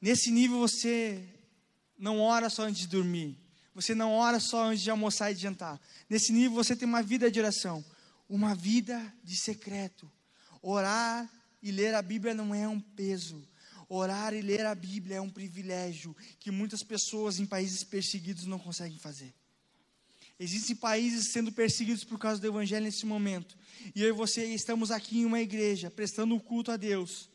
Nesse 0.00 0.30
nível 0.30 0.58
você 0.58 1.24
não 1.98 2.20
ora 2.20 2.48
só 2.48 2.62
antes 2.62 2.82
de 2.82 2.86
dormir. 2.86 3.36
Você 3.74 3.94
não 3.94 4.12
ora 4.12 4.38
só 4.40 4.64
antes 4.64 4.82
de 4.82 4.90
almoçar 4.90 5.30
e 5.30 5.34
de 5.34 5.42
jantar. 5.42 5.80
Nesse 6.08 6.32
nível 6.32 6.52
você 6.52 6.76
tem 6.76 6.86
uma 6.86 7.02
vida 7.02 7.30
de 7.30 7.38
oração, 7.38 7.84
uma 8.28 8.54
vida 8.54 9.14
de 9.24 9.36
secreto. 9.36 10.10
Orar 10.62 11.30
e 11.62 11.70
ler 11.70 11.94
a 11.94 12.02
Bíblia 12.02 12.34
não 12.34 12.54
é 12.54 12.68
um 12.68 12.80
peso. 12.80 13.46
Orar 13.88 14.34
e 14.34 14.42
ler 14.42 14.66
a 14.66 14.74
Bíblia 14.74 15.16
é 15.16 15.20
um 15.20 15.30
privilégio 15.30 16.14
que 16.38 16.50
muitas 16.50 16.82
pessoas 16.82 17.38
em 17.38 17.46
países 17.46 17.82
perseguidos 17.82 18.44
não 18.44 18.58
conseguem 18.58 18.98
fazer. 18.98 19.34
Existem 20.38 20.76
países 20.76 21.28
sendo 21.28 21.50
perseguidos 21.50 22.04
por 22.04 22.18
causa 22.18 22.40
do 22.40 22.46
Evangelho 22.46 22.84
nesse 22.84 23.04
momento. 23.04 23.56
E 23.94 24.02
eu 24.02 24.08
e 24.08 24.12
você 24.12 24.44
estamos 24.44 24.90
aqui 24.90 25.20
em 25.20 25.24
uma 25.24 25.40
igreja, 25.40 25.90
prestando 25.90 26.34
um 26.34 26.38
culto 26.38 26.70
a 26.70 26.76
Deus, 26.76 27.28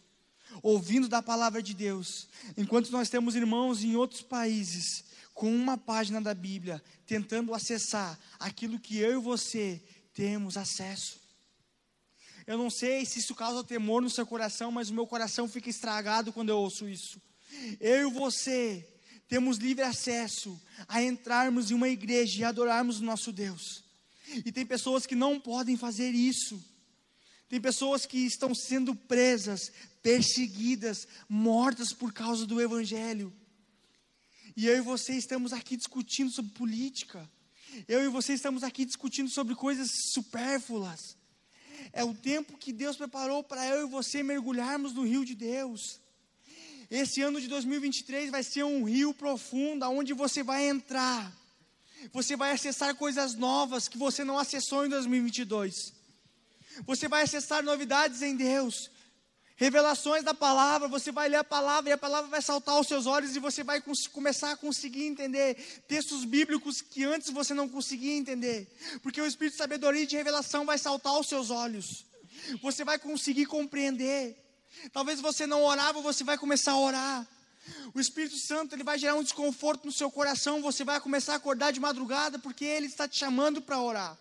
ouvindo 0.62 1.09
da 1.09 1.21
palavra 1.21 1.62
de 1.62 1.73
Deus, 1.73 2.29
enquanto 2.55 2.91
nós 2.91 3.09
temos 3.09 3.36
irmãos 3.36 3.83
em 3.83 3.95
outros 3.95 4.21
países 4.21 5.03
com 5.33 5.53
uma 5.53 5.77
página 5.77 6.21
da 6.21 6.33
Bíblia, 6.33 6.81
tentando 7.05 7.53
acessar 7.53 8.17
aquilo 8.39 8.79
que 8.79 8.97
eu 8.99 9.19
e 9.19 9.23
você 9.23 9.81
temos 10.13 10.55
acesso. 10.55 11.22
Eu 12.45 12.58
não 12.58 12.69
sei 12.69 13.06
se 13.06 13.19
isso 13.19 13.34
causa 13.34 13.63
temor 13.63 14.01
no 14.01 14.10
seu 14.10 14.25
coração, 14.25 14.71
mas 14.71 14.89
o 14.89 14.93
meu 14.93 15.08
coração 15.08 15.47
fica 15.47 15.69
estragado 15.69 16.34
quando 16.34 16.49
eu 16.49 16.58
ouço 16.58 16.88
isso. 16.88 17.21
Eu 17.79 18.10
e 18.10 18.13
você 18.13 18.88
temos 19.27 19.58
livre 19.58 19.84
acesso 19.84 20.60
a 20.88 21.01
entrarmos 21.01 21.71
em 21.71 21.73
uma 21.73 21.89
igreja 21.89 22.41
e 22.41 22.43
adorarmos 22.43 22.99
o 22.99 23.03
nosso 23.03 23.32
Deus. 23.32 23.84
E 24.45 24.51
tem 24.51 24.65
pessoas 24.65 25.06
que 25.06 25.15
não 25.15 25.39
podem 25.39 25.77
fazer 25.77 26.12
isso. 26.12 26.63
Tem 27.47 27.62
pessoas 27.62 28.06
que 28.06 28.17
estão 28.17 28.53
sendo 28.53 28.95
presas, 28.95 29.71
perseguidas, 30.01 31.08
mortas 31.29 31.93
por 31.93 32.12
causa 32.12 32.45
do 32.45 32.62
Evangelho. 32.62 33.32
E 34.56 34.67
eu 34.67 34.77
e 34.77 34.82
você 34.82 35.13
estamos 35.13 35.53
aqui 35.53 35.77
discutindo 35.77 36.32
sobre 36.32 36.51
política. 36.53 37.29
Eu 37.88 38.03
e 38.03 38.08
você 38.08 38.34
estamos 38.34 38.63
aqui 38.63 38.86
discutindo 38.86 39.29
sobre 39.29 39.56
coisas 39.56 39.89
supérfluas. 40.13 41.17
É 41.91 42.04
o 42.04 42.13
tempo 42.13 42.58
que 42.58 42.72
Deus 42.72 42.96
preparou 42.96 43.43
para 43.43 43.65
eu 43.67 43.88
e 43.88 43.89
você 43.89 44.24
mergulharmos 44.24 44.93
no 44.93 45.04
rio 45.04 45.26
de 45.26 45.36
Deus. 45.36 46.00
Esse 46.89 47.22
ano 47.22 47.41
de 47.41 47.48
2023 47.48 48.30
vai 48.30 48.43
ser 48.43 48.63
um 48.63 48.84
rio 48.84 49.13
profundo, 49.13 49.86
onde 49.89 50.13
você 50.13 50.43
vai 50.43 50.67
entrar. 50.67 51.32
Você 52.12 52.36
vai 52.36 52.52
acessar 52.52 52.96
coisas 52.96 53.36
novas 53.36 53.88
que 53.88 53.98
você 53.98 54.24
não 54.24 54.38
acessou 54.38 54.86
em 54.86 54.89
2022. 54.89 55.93
Você 56.86 57.08
vai 57.08 57.24
acessar 57.24 57.63
novidades 57.63 58.22
em 58.22 58.36
Deus. 58.36 58.89
Revelações 59.63 60.26
da 60.26 60.34
palavra, 60.34 60.89
você 60.89 61.10
vai 61.10 61.30
ler 61.30 61.38
a 61.38 61.43
palavra 61.43 61.89
e 61.89 61.93
a 61.93 61.97
palavra 61.97 62.30
vai 62.30 62.41
saltar 62.41 62.76
aos 62.76 62.86
seus 62.86 63.06
olhos 63.06 63.34
e 63.34 63.39
você 63.39 63.63
vai 63.63 63.82
começar 64.12 64.52
a 64.52 64.58
conseguir 64.58 65.06
entender 65.06 65.56
textos 65.88 66.26
bíblicos 66.26 66.82
que 66.82 67.06
antes 67.06 67.30
você 67.30 67.54
não 67.54 67.69
conseguia 67.69 68.13
entender, 68.13 68.67
porque 69.02 69.21
o 69.21 69.26
espírito 69.26 69.54
de 69.54 69.60
sabedoria 69.60 70.04
e 70.04 70.06
de 70.06 70.17
revelação 70.17 70.65
vai 70.65 70.78
saltar 70.78 71.13
aos 71.13 71.30
seus 71.30 71.49
olhos. 71.49 72.06
Você 72.62 72.84
vai 72.84 72.99
conseguir 72.99 73.45
compreender. 73.45 74.36
Talvez 74.91 75.21
você 75.21 75.47
não 75.47 75.63
orava, 75.63 76.02
você 76.02 76.26
vai 76.26 76.38
começar 76.38 76.73
a 76.73 76.80
orar. 76.80 77.28
O 77.93 78.02
Espírito 78.02 78.36
Santo 78.36 78.76
ele 78.76 78.84
vai 78.84 78.99
gerar 78.99 79.15
um 79.15 79.23
desconforto 79.23 79.86
no 79.86 79.93
seu 79.93 80.12
coração, 80.12 80.62
você 80.62 80.84
vai 80.84 80.99
começar 80.99 81.32
a 81.32 81.38
acordar 81.38 81.71
de 81.71 81.80
madrugada 81.80 82.38
porque 82.38 82.65
ele 82.65 82.88
está 82.88 83.08
te 83.08 83.17
chamando 83.17 83.62
para 83.62 83.80
orar. 83.80 84.17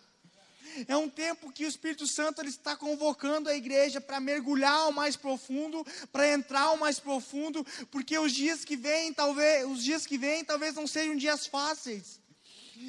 É 0.87 0.95
um 0.97 1.09
tempo 1.09 1.51
que 1.51 1.65
o 1.65 1.67
Espírito 1.67 2.07
Santo 2.07 2.41
ele 2.41 2.49
está 2.49 2.75
convocando 2.75 3.49
a 3.49 3.55
igreja 3.55 4.01
para 4.01 4.19
mergulhar 4.19 4.73
ao 4.73 4.91
mais 4.91 5.15
profundo, 5.15 5.85
para 6.11 6.31
entrar 6.31 6.61
ao 6.61 6.77
mais 6.77 6.99
profundo, 6.99 7.65
porque 7.91 8.17
os 8.17 8.31
dias 8.31 8.65
que 8.65 8.75
vêm, 8.75 9.13
talvez, 9.13 9.65
os 9.67 9.83
dias 9.83 10.05
que 10.05 10.17
vêm, 10.17 10.43
talvez 10.43 10.75
não 10.75 10.87
sejam 10.87 11.15
dias 11.15 11.45
fáceis. 11.45 12.19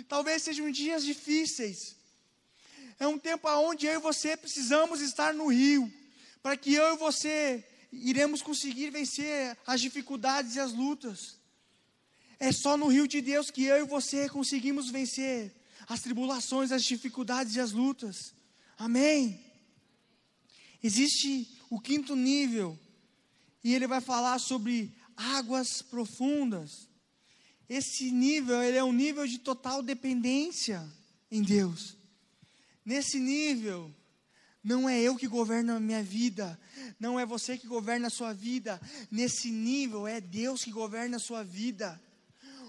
Talvez 0.09 0.43
sejam 0.43 0.71
dias 0.71 1.05
difíceis. 1.05 1.97
É 2.99 3.07
um 3.07 3.19
tempo 3.19 3.49
onde 3.49 3.87
eu 3.87 3.95
e 3.95 3.99
você 3.99 4.37
precisamos 4.37 5.01
estar 5.01 5.35
no 5.35 5.49
rio, 5.49 5.93
para 6.43 6.57
que 6.57 6.75
eu 6.75 6.95
e 6.95 6.97
você 6.97 7.65
iremos 7.93 8.43
conseguir 8.43 8.91
vencer 8.91 9.57
as 9.67 9.81
dificuldades 9.81 10.57
e 10.57 10.61
as 10.61 10.73
lutas. 10.73 11.37
É 12.39 12.51
só 12.53 12.77
no 12.77 12.89
rio 12.89 13.07
de 13.07 13.21
Deus 13.21 13.51
que 13.51 13.65
eu 13.65 13.77
e 13.79 13.87
você 13.87 14.29
conseguimos 14.29 14.91
vencer 14.91 15.53
as 15.89 16.01
tribulações, 16.01 16.73
as 16.73 16.85
dificuldades 16.85 17.57
e 17.57 17.61
as 17.61 17.73
lutas. 17.73 18.35
Amém? 18.77 19.41
Existe 20.83 21.59
o 21.71 21.81
quinto 21.81 22.15
nível, 22.15 22.79
e 23.63 23.75
ele 23.75 23.87
vai 23.87 24.01
falar 24.01 24.39
sobre 24.39 24.95
águas 25.17 25.81
profundas. 25.81 26.89
Esse 27.69 28.11
nível, 28.11 28.63
ele 28.63 28.77
é 28.77 28.85
um 28.85 28.93
nível 28.93 29.27
de 29.27 29.39
total 29.39 29.83
dependência 29.83 30.87
em 31.31 31.43
Deus. 31.43 31.97
Nesse 32.85 33.19
nível, 33.19 33.95
não 34.63 34.89
é 34.89 35.01
eu 35.01 35.17
que 35.17 35.27
governo 35.27 35.75
a 35.75 35.81
minha 35.81 36.03
vida, 36.03 36.61
não 37.01 37.19
é 37.19 37.25
você 37.25 37.57
que 37.57 37.67
governa 37.67 38.09
a 38.09 38.11
sua 38.11 38.35
vida. 38.35 38.81
Nesse 39.11 39.51
nível, 39.51 40.07
é 40.07 40.21
Deus 40.21 40.63
que 40.65 40.71
governa 40.71 41.17
a 41.17 41.21
sua 41.21 41.43
vida 41.43 42.01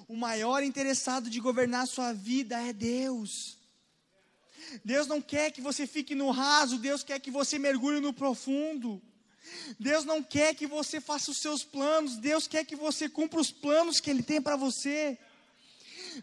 o 0.07 0.15
maior 0.15 0.63
interessado 0.63 1.29
de 1.29 1.39
governar 1.39 1.83
a 1.83 1.87
sua 1.87 2.13
vida 2.13 2.59
é 2.61 2.71
Deus. 2.71 3.57
Deus 4.83 5.07
não 5.07 5.21
quer 5.21 5.51
que 5.51 5.61
você 5.61 5.85
fique 5.87 6.15
no 6.15 6.31
raso, 6.31 6.77
Deus 6.77 7.03
quer 7.03 7.19
que 7.19 7.31
você 7.31 7.57
mergulhe 7.57 7.99
no 7.99 8.13
profundo. 8.13 9.01
Deus 9.79 10.03
não 10.05 10.23
quer 10.23 10.55
que 10.55 10.67
você 10.67 10.99
faça 10.99 11.31
os 11.31 11.37
seus 11.37 11.63
planos, 11.63 12.17
Deus 12.17 12.47
quer 12.47 12.65
que 12.65 12.75
você 12.75 13.07
cumpra 13.07 13.39
os 13.39 13.51
planos 13.51 13.99
que 13.99 14.09
Ele 14.09 14.23
tem 14.23 14.41
para 14.41 14.55
você. 14.55 15.17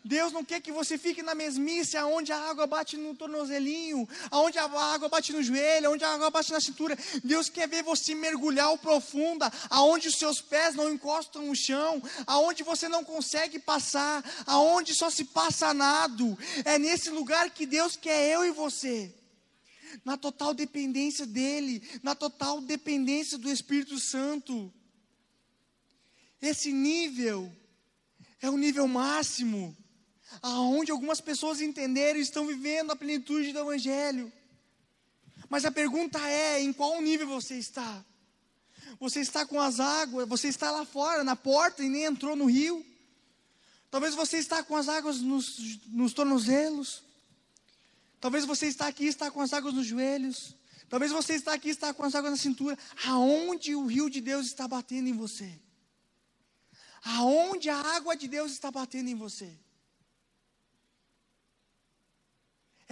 Deus 0.05 0.33
não 0.33 0.45
quer 0.45 0.61
que 0.61 0.73
você 0.73 0.97
fique 0.97 1.23
na 1.23 1.35
mesmice, 1.35 1.97
aonde 1.97 2.33
a 2.33 2.39
água 2.51 2.67
bate 2.67 2.97
no 2.97 3.15
tornozelinho, 3.15 4.09
aonde 4.31 4.59
a 4.59 4.65
água 4.65 5.09
bate 5.09 5.33
no 5.33 5.43
joelho, 5.43 5.89
aonde 5.89 6.05
a 6.05 6.11
água 6.11 6.31
bate 6.31 6.53
na 6.53 6.61
cintura. 6.61 6.97
Deus 7.23 7.49
quer 7.49 7.69
ver 7.69 7.83
você 7.83 8.15
mergulhar 8.15 8.73
o 8.73 8.79
profunda, 8.79 9.53
aonde 9.69 10.09
os 10.09 10.17
seus 10.17 10.41
pés 10.41 10.75
não 10.75 10.93
encostam 10.93 11.47
no 11.47 11.55
chão, 11.55 12.03
aonde 12.27 12.63
você 12.63 12.89
não 12.89 13.05
consegue 13.05 13.59
passar, 13.59 14.25
aonde 14.47 14.95
só 14.95 15.11
se 15.11 15.25
passa 15.25 15.75
nado. 15.75 16.39
É 16.65 16.79
nesse 16.79 17.11
lugar 17.11 17.51
que 17.51 17.67
Deus 17.67 17.97
quer 17.97 18.33
eu 18.33 18.45
e 18.45 18.51
você. 18.51 19.15
Na 20.05 20.17
total 20.17 20.55
dependência 20.55 21.27
dEle, 21.27 21.83
na 22.03 22.15
total 22.15 22.61
dependência 22.61 23.37
do 23.37 23.51
Espírito 23.51 23.99
Santo. 23.99 24.73
Esse 26.41 26.73
nível 26.73 27.53
é 28.41 28.51
o 28.51 28.57
nível 28.57 28.89
máximo 28.89 29.77
aonde 30.41 30.91
algumas 30.91 31.21
pessoas 31.21 31.61
entenderam 31.61 32.19
e 32.19 32.23
estão 32.23 32.47
vivendo 32.47 32.93
a 32.93 32.97
plenitude 32.97 33.53
do 33.53 33.59
Evangelho. 33.59 34.33
Mas 35.49 35.65
a 35.65 35.71
pergunta 35.71 36.19
é: 36.29 36.63
em 36.63 36.73
qual 36.73 37.01
nível 37.03 37.27
você 37.27 37.57
está? 37.57 38.05
Você 38.99 39.21
está 39.21 39.45
com 39.45 39.61
as 39.61 39.81
águas, 39.81 40.29
você 40.29 40.49
está 40.49 40.71
lá 40.71 40.85
fora, 40.85 41.25
na 41.25 41.37
porta 41.37 41.83
e 41.83 41.89
nem 41.89 42.05
entrou 42.05 42.37
no 42.37 42.47
rio. 42.47 42.85
Talvez 43.91 44.15
você 44.15 44.39
está 44.39 44.63
com 44.63 44.77
as 44.77 44.89
águas 44.89 45.19
nos, 45.21 45.81
nos 45.89 46.13
tornozelos. 46.13 47.03
Talvez 48.21 48.45
você 48.45 48.67
está 48.67 48.87
aqui 48.87 49.05
e 49.05 49.09
está 49.09 49.31
com 49.31 49.41
as 49.41 49.53
águas 49.53 49.75
nos 49.75 49.87
joelhos. 49.87 50.55
Talvez 50.89 51.11
você 51.11 51.35
está 51.35 51.55
aqui 51.55 51.69
e 51.69 51.73
está 51.73 51.93
com 51.93 52.05
as 52.05 52.15
águas 52.15 52.33
na 52.33 52.39
cintura. 52.39 52.79
Aonde 53.07 53.75
o 53.75 53.87
rio 53.87 54.09
de 54.09 54.21
Deus 54.21 54.47
está 54.47 54.69
batendo 54.69 55.09
em 55.09 55.13
você? 55.13 55.61
Aonde 57.03 57.69
a 57.69 57.77
água 57.77 58.17
de 58.17 58.29
Deus 58.29 58.53
está 58.53 58.71
batendo 58.71 59.09
em 59.09 59.15
você? 59.15 59.53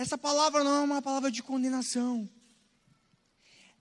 Essa 0.01 0.17
palavra 0.17 0.65
não 0.65 0.77
é 0.77 0.81
uma 0.81 1.03
palavra 1.03 1.31
de 1.31 1.43
condenação. 1.43 2.27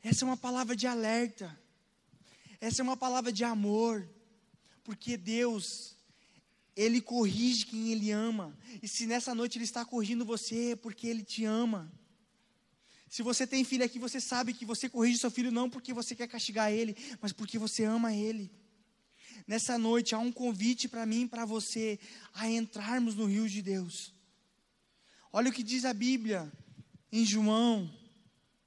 Essa 0.04 0.26
é 0.26 0.28
uma 0.28 0.36
palavra 0.36 0.76
de 0.76 0.86
alerta. 0.86 1.58
Essa 2.60 2.82
é 2.82 2.84
uma 2.84 2.98
palavra 2.98 3.32
de 3.32 3.46
amor. 3.46 4.06
Porque 4.84 5.16
Deus, 5.16 5.96
Ele 6.76 7.00
corrige 7.00 7.68
quem 7.68 7.94
Ele 7.94 8.12
ama. 8.12 8.54
E 8.84 8.88
se 8.94 9.06
nessa 9.06 9.34
noite 9.34 9.58
Ele 9.58 9.64
está 9.64 9.86
corrigindo 9.86 10.26
você, 10.26 10.72
é 10.72 10.76
porque 10.76 11.08
Ele 11.08 11.24
te 11.24 11.46
ama. 11.46 11.90
Se 13.08 13.24
você 13.24 13.48
tem 13.48 13.64
filho 13.64 13.86
aqui, 13.86 13.98
você 13.98 14.20
sabe 14.20 14.54
que 14.54 14.66
você 14.66 14.90
corrige 14.90 15.20
seu 15.20 15.32
filho 15.32 15.54
não 15.54 15.70
porque 15.70 15.94
você 15.94 16.14
quer 16.14 16.28
castigar 16.28 16.70
ele, 16.70 16.98
mas 17.22 17.32
porque 17.32 17.58
você 17.58 17.86
ama 17.86 18.14
ele. 18.14 18.52
Nessa 19.48 19.78
noite 19.78 20.14
há 20.14 20.20
um 20.20 20.34
convite 20.34 20.90
para 20.90 21.06
mim 21.06 21.22
e 21.22 21.28
para 21.30 21.46
você 21.46 21.98
a 22.34 22.50
entrarmos 22.50 23.16
no 23.16 23.26
rio 23.26 23.48
de 23.48 23.62
Deus. 23.62 24.19
Olha 25.32 25.52
o 25.52 25.54
que 25.54 25.62
diz 25.62 25.86
a 25.86 25.94
Bíblia 25.94 26.52
em 27.12 27.24
João, 27.24 27.88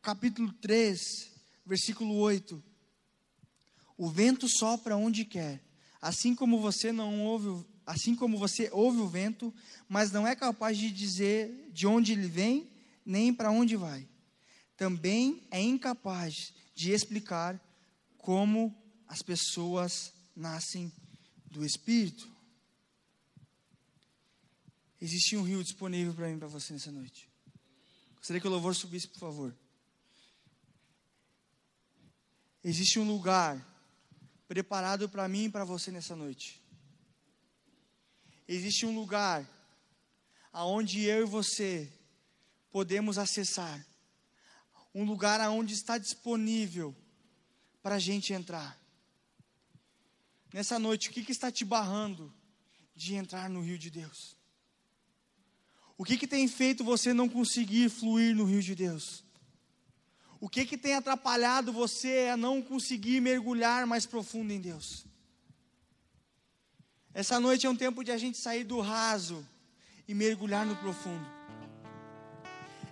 capítulo 0.01 0.53
3, 0.53 1.01
versículo 1.67 2.15
8. 2.15 2.63
O 3.99 4.09
vento 4.09 4.49
sopra 4.49 4.97
onde 4.97 5.25
quer, 5.25 5.61
assim 6.01 6.37
como 6.37 6.61
você 6.61 6.93
não 6.93 7.21
ouve, 7.25 7.67
assim 7.85 8.15
como 8.15 8.39
você 8.39 8.71
ouve 8.73 9.01
o 9.01 9.09
vento, 9.09 9.53
mas 9.89 10.13
não 10.13 10.25
é 10.25 10.37
capaz 10.37 10.79
de 10.79 10.89
dizer 10.93 11.69
de 11.73 11.85
onde 11.85 12.13
ele 12.13 12.29
vem, 12.29 12.71
nem 13.05 13.35
para 13.35 13.51
onde 13.51 13.75
vai. 13.75 14.07
Também 14.77 15.43
é 15.51 15.61
incapaz 15.61 16.55
de 16.77 16.93
explicar 16.93 17.61
como 18.19 18.73
as 19.09 19.21
pessoas 19.21 20.13
nascem 20.37 20.93
do 21.51 21.67
Espírito. 21.67 22.32
Existe 25.03 25.37
um 25.37 25.43
rio 25.43 25.65
disponível 25.65 26.15
para 26.15 26.29
mim, 26.29 26.39
para 26.39 26.47
você 26.47 26.73
nessa 26.73 26.93
noite. 26.93 27.29
Gostaria 28.15 28.41
que 28.41 28.47
o 28.47 28.51
louvor 28.51 28.73
subisse, 28.73 29.09
por 29.09 29.19
favor. 29.19 29.53
Existe 32.63 33.01
um 33.01 33.09
lugar 33.09 33.61
preparado 34.47 35.09
para 35.09 35.29
mim 35.29 35.47
e 35.47 35.51
para 35.51 35.65
você 35.65 35.91
nessa 35.91 36.15
noite. 36.15 36.63
Existe 38.47 38.87
um 38.87 38.95
lugar 38.95 39.45
aonde 40.53 41.03
eu 41.03 41.23
e 41.23 41.29
você 41.29 41.93
podemos 42.71 43.19
acessar. 43.19 43.85
Um 44.95 45.03
lugar 45.03 45.41
aonde 45.41 45.75
está 45.75 45.99
disponível 45.99 46.95
para 47.83 47.97
a 47.97 47.99
gente 47.99 48.33
entrar. 48.33 48.81
Nessa 50.53 50.79
noite, 50.79 51.11
o 51.11 51.13
que, 51.13 51.25
que 51.25 51.33
está 51.33 51.51
te 51.51 51.65
barrando 51.65 52.33
de 52.95 53.17
entrar 53.17 53.51
no 53.51 53.63
rio 53.63 53.77
de 53.77 53.91
Deus? 53.91 54.41
O 56.03 56.05
que, 56.05 56.17
que 56.17 56.27
tem 56.27 56.49
feito 56.49 56.83
você 56.83 57.15
não 57.15 57.29
conseguir 57.29 57.89
fluir 57.89 58.35
no 58.35 58.45
rio 58.45 58.61
de 58.61 58.75
Deus? 58.75 59.23
O 60.41 60.49
que, 60.49 60.67
que 60.67 60.77
tem 60.77 60.97
atrapalhado 60.97 61.73
você 61.73 62.29
a 62.33 62.37
não 62.37 62.61
conseguir 62.61 63.21
mergulhar 63.21 63.87
mais 63.87 64.05
profundo 64.05 64.53
em 64.53 64.61
Deus? 64.61 65.07
Essa 67.15 67.39
noite 67.39 67.69
é 67.69 67.71
um 67.71 67.77
tempo 67.77 68.03
de 68.03 68.11
a 68.11 68.19
gente 68.19 68.37
sair 68.37 68.65
do 68.65 68.81
raso 68.81 69.47
e 70.09 70.13
mergulhar 70.13 70.67
no 70.67 70.75
profundo. 70.75 71.25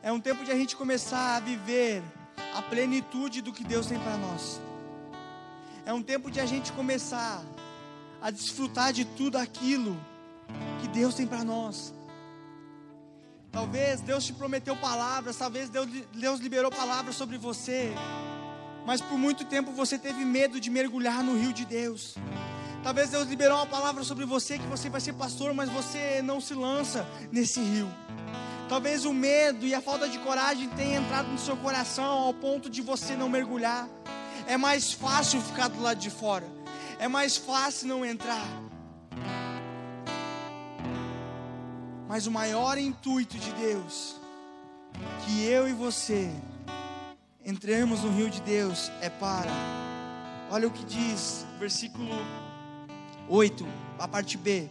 É 0.04 0.12
um 0.12 0.20
tempo 0.20 0.44
de 0.44 0.52
a 0.52 0.54
gente 0.54 0.76
começar 0.76 1.34
a 1.34 1.40
viver 1.40 2.04
a 2.54 2.62
plenitude 2.62 3.42
do 3.42 3.52
que 3.52 3.64
Deus 3.64 3.86
tem 3.86 3.98
para 3.98 4.16
nós. 4.18 4.60
É 5.84 5.92
um 5.92 6.00
tempo 6.00 6.30
de 6.30 6.38
a 6.38 6.46
gente 6.46 6.70
começar 6.74 7.44
a 8.22 8.30
desfrutar 8.30 8.92
de 8.92 9.04
tudo 9.04 9.36
aquilo 9.36 10.00
que 10.80 10.86
Deus 10.86 11.16
tem 11.16 11.26
para 11.26 11.42
nós. 11.42 11.92
Talvez 13.52 14.00
Deus 14.00 14.24
te 14.24 14.32
prometeu 14.32 14.76
palavras, 14.76 15.36
talvez 15.36 15.68
Deus, 15.68 16.40
liberou 16.40 16.70
palavras 16.70 17.16
sobre 17.16 17.36
você, 17.36 17.92
mas 18.86 19.00
por 19.00 19.18
muito 19.18 19.44
tempo 19.44 19.72
você 19.72 19.98
teve 19.98 20.24
medo 20.24 20.60
de 20.60 20.70
mergulhar 20.70 21.22
no 21.24 21.36
rio 21.36 21.52
de 21.52 21.64
Deus. 21.64 22.14
Talvez 22.82 23.10
Deus 23.10 23.28
liberou 23.28 23.58
uma 23.58 23.66
palavra 23.66 24.04
sobre 24.04 24.24
você 24.24 24.56
que 24.56 24.66
você 24.66 24.88
vai 24.88 25.00
ser 25.00 25.14
pastor, 25.14 25.52
mas 25.52 25.68
você 25.68 26.22
não 26.22 26.40
se 26.40 26.54
lança 26.54 27.06
nesse 27.32 27.60
rio. 27.60 27.88
Talvez 28.68 29.04
o 29.04 29.12
medo 29.12 29.66
e 29.66 29.74
a 29.74 29.80
falta 29.80 30.08
de 30.08 30.18
coragem 30.20 30.68
tenha 30.70 31.00
entrado 31.00 31.28
no 31.28 31.38
seu 31.38 31.56
coração 31.56 32.04
ao 32.04 32.32
ponto 32.32 32.70
de 32.70 32.80
você 32.80 33.16
não 33.16 33.28
mergulhar. 33.28 33.88
É 34.46 34.56
mais 34.56 34.92
fácil 34.92 35.40
ficar 35.42 35.68
do 35.68 35.82
lado 35.82 35.98
de 35.98 36.08
fora. 36.08 36.46
É 37.00 37.08
mais 37.08 37.36
fácil 37.36 37.88
não 37.88 38.06
entrar. 38.06 38.46
Mas 42.10 42.26
o 42.26 42.30
maior 42.32 42.76
intuito 42.76 43.38
de 43.38 43.52
Deus, 43.52 44.16
que 45.24 45.44
eu 45.44 45.68
e 45.68 45.72
você 45.72 46.28
entremos 47.46 48.02
no 48.02 48.10
rio 48.10 48.28
de 48.28 48.40
Deus, 48.40 48.90
é 49.00 49.08
para. 49.08 49.48
Olha 50.50 50.66
o 50.66 50.72
que 50.72 50.84
diz, 50.84 51.46
versículo 51.60 52.10
8, 53.28 53.64
a 53.96 54.08
parte 54.08 54.36
B. 54.36 54.68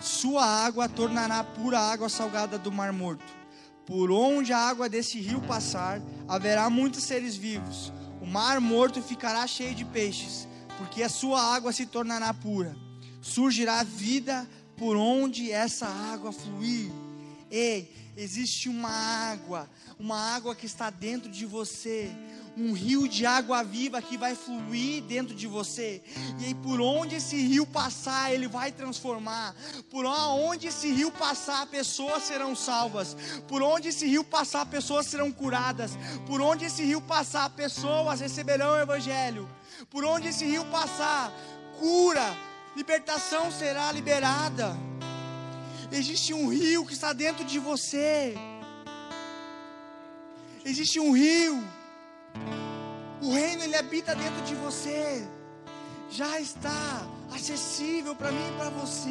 Sua 0.00 0.44
água 0.44 0.88
tornará 0.88 1.42
pura 1.42 1.80
água 1.80 2.08
salgada 2.08 2.56
do 2.56 2.70
mar 2.70 2.92
morto. 2.92 3.34
Por 3.84 4.12
onde 4.12 4.52
a 4.52 4.58
água 4.58 4.88
desse 4.88 5.18
rio 5.18 5.40
passar, 5.40 6.00
haverá 6.28 6.70
muitos 6.70 7.02
seres 7.02 7.34
vivos. 7.34 7.92
O 8.22 8.26
mar 8.26 8.60
morto 8.60 9.02
ficará 9.02 9.44
cheio 9.48 9.74
de 9.74 9.84
peixes, 9.84 10.46
porque 10.78 11.02
a 11.02 11.08
sua 11.08 11.42
água 11.52 11.72
se 11.72 11.84
tornará 11.84 12.32
pura. 12.32 12.76
Surgirá 13.20 13.82
vida 13.82 14.46
por 14.76 14.96
onde 14.96 15.50
essa 15.50 15.86
água 15.86 16.32
fluir. 16.32 16.90
Ei, 17.50 17.92
existe 18.16 18.68
uma 18.68 18.90
água, 18.90 19.68
uma 19.98 20.18
água 20.34 20.54
que 20.54 20.66
está 20.66 20.90
dentro 20.90 21.30
de 21.30 21.46
você, 21.46 22.10
um 22.56 22.72
rio 22.72 23.08
de 23.08 23.26
água 23.26 23.62
viva 23.62 24.00
que 24.00 24.16
vai 24.16 24.34
fluir 24.34 25.02
dentro 25.02 25.34
de 25.34 25.46
você. 25.46 26.02
E 26.38 26.46
aí 26.46 26.54
por 26.54 26.80
onde 26.80 27.16
esse 27.16 27.36
rio 27.36 27.66
passar, 27.66 28.32
ele 28.32 28.46
vai 28.46 28.70
transformar. 28.70 29.54
Por 29.90 30.04
onde 30.04 30.68
esse 30.68 30.90
rio 30.90 31.10
passar, 31.10 31.66
pessoas 31.66 32.22
serão 32.24 32.54
salvas. 32.54 33.16
Por 33.48 33.62
onde 33.62 33.88
esse 33.88 34.06
rio 34.06 34.24
passar, 34.24 34.66
pessoas 34.66 35.06
serão 35.06 35.32
curadas. 35.32 35.92
Por 36.26 36.40
onde 36.40 36.64
esse 36.64 36.84
rio 36.84 37.00
passar, 37.00 37.50
pessoas 37.50 38.20
receberão 38.20 38.72
o 38.72 38.80
evangelho. 38.80 39.48
Por 39.90 40.04
onde 40.04 40.28
esse 40.28 40.44
rio 40.44 40.64
passar, 40.66 41.32
cura, 41.78 42.36
libertação 42.76 43.50
será 43.50 43.90
liberada. 43.92 44.76
Existe 45.90 46.34
um 46.34 46.48
rio 46.48 46.84
que 46.84 46.92
está 46.92 47.12
dentro 47.12 47.44
de 47.44 47.58
você. 47.58 48.34
Existe 50.64 50.98
um 50.98 51.12
rio. 51.12 51.62
O 53.22 53.32
reino 53.32 53.62
ele 53.62 53.76
habita 53.76 54.14
dentro 54.14 54.42
de 54.42 54.54
você. 54.54 55.26
Já 56.10 56.40
está 56.40 57.06
acessível 57.32 58.14
para 58.14 58.32
mim 58.32 58.48
e 58.48 58.56
para 58.58 58.70
você. 58.70 59.10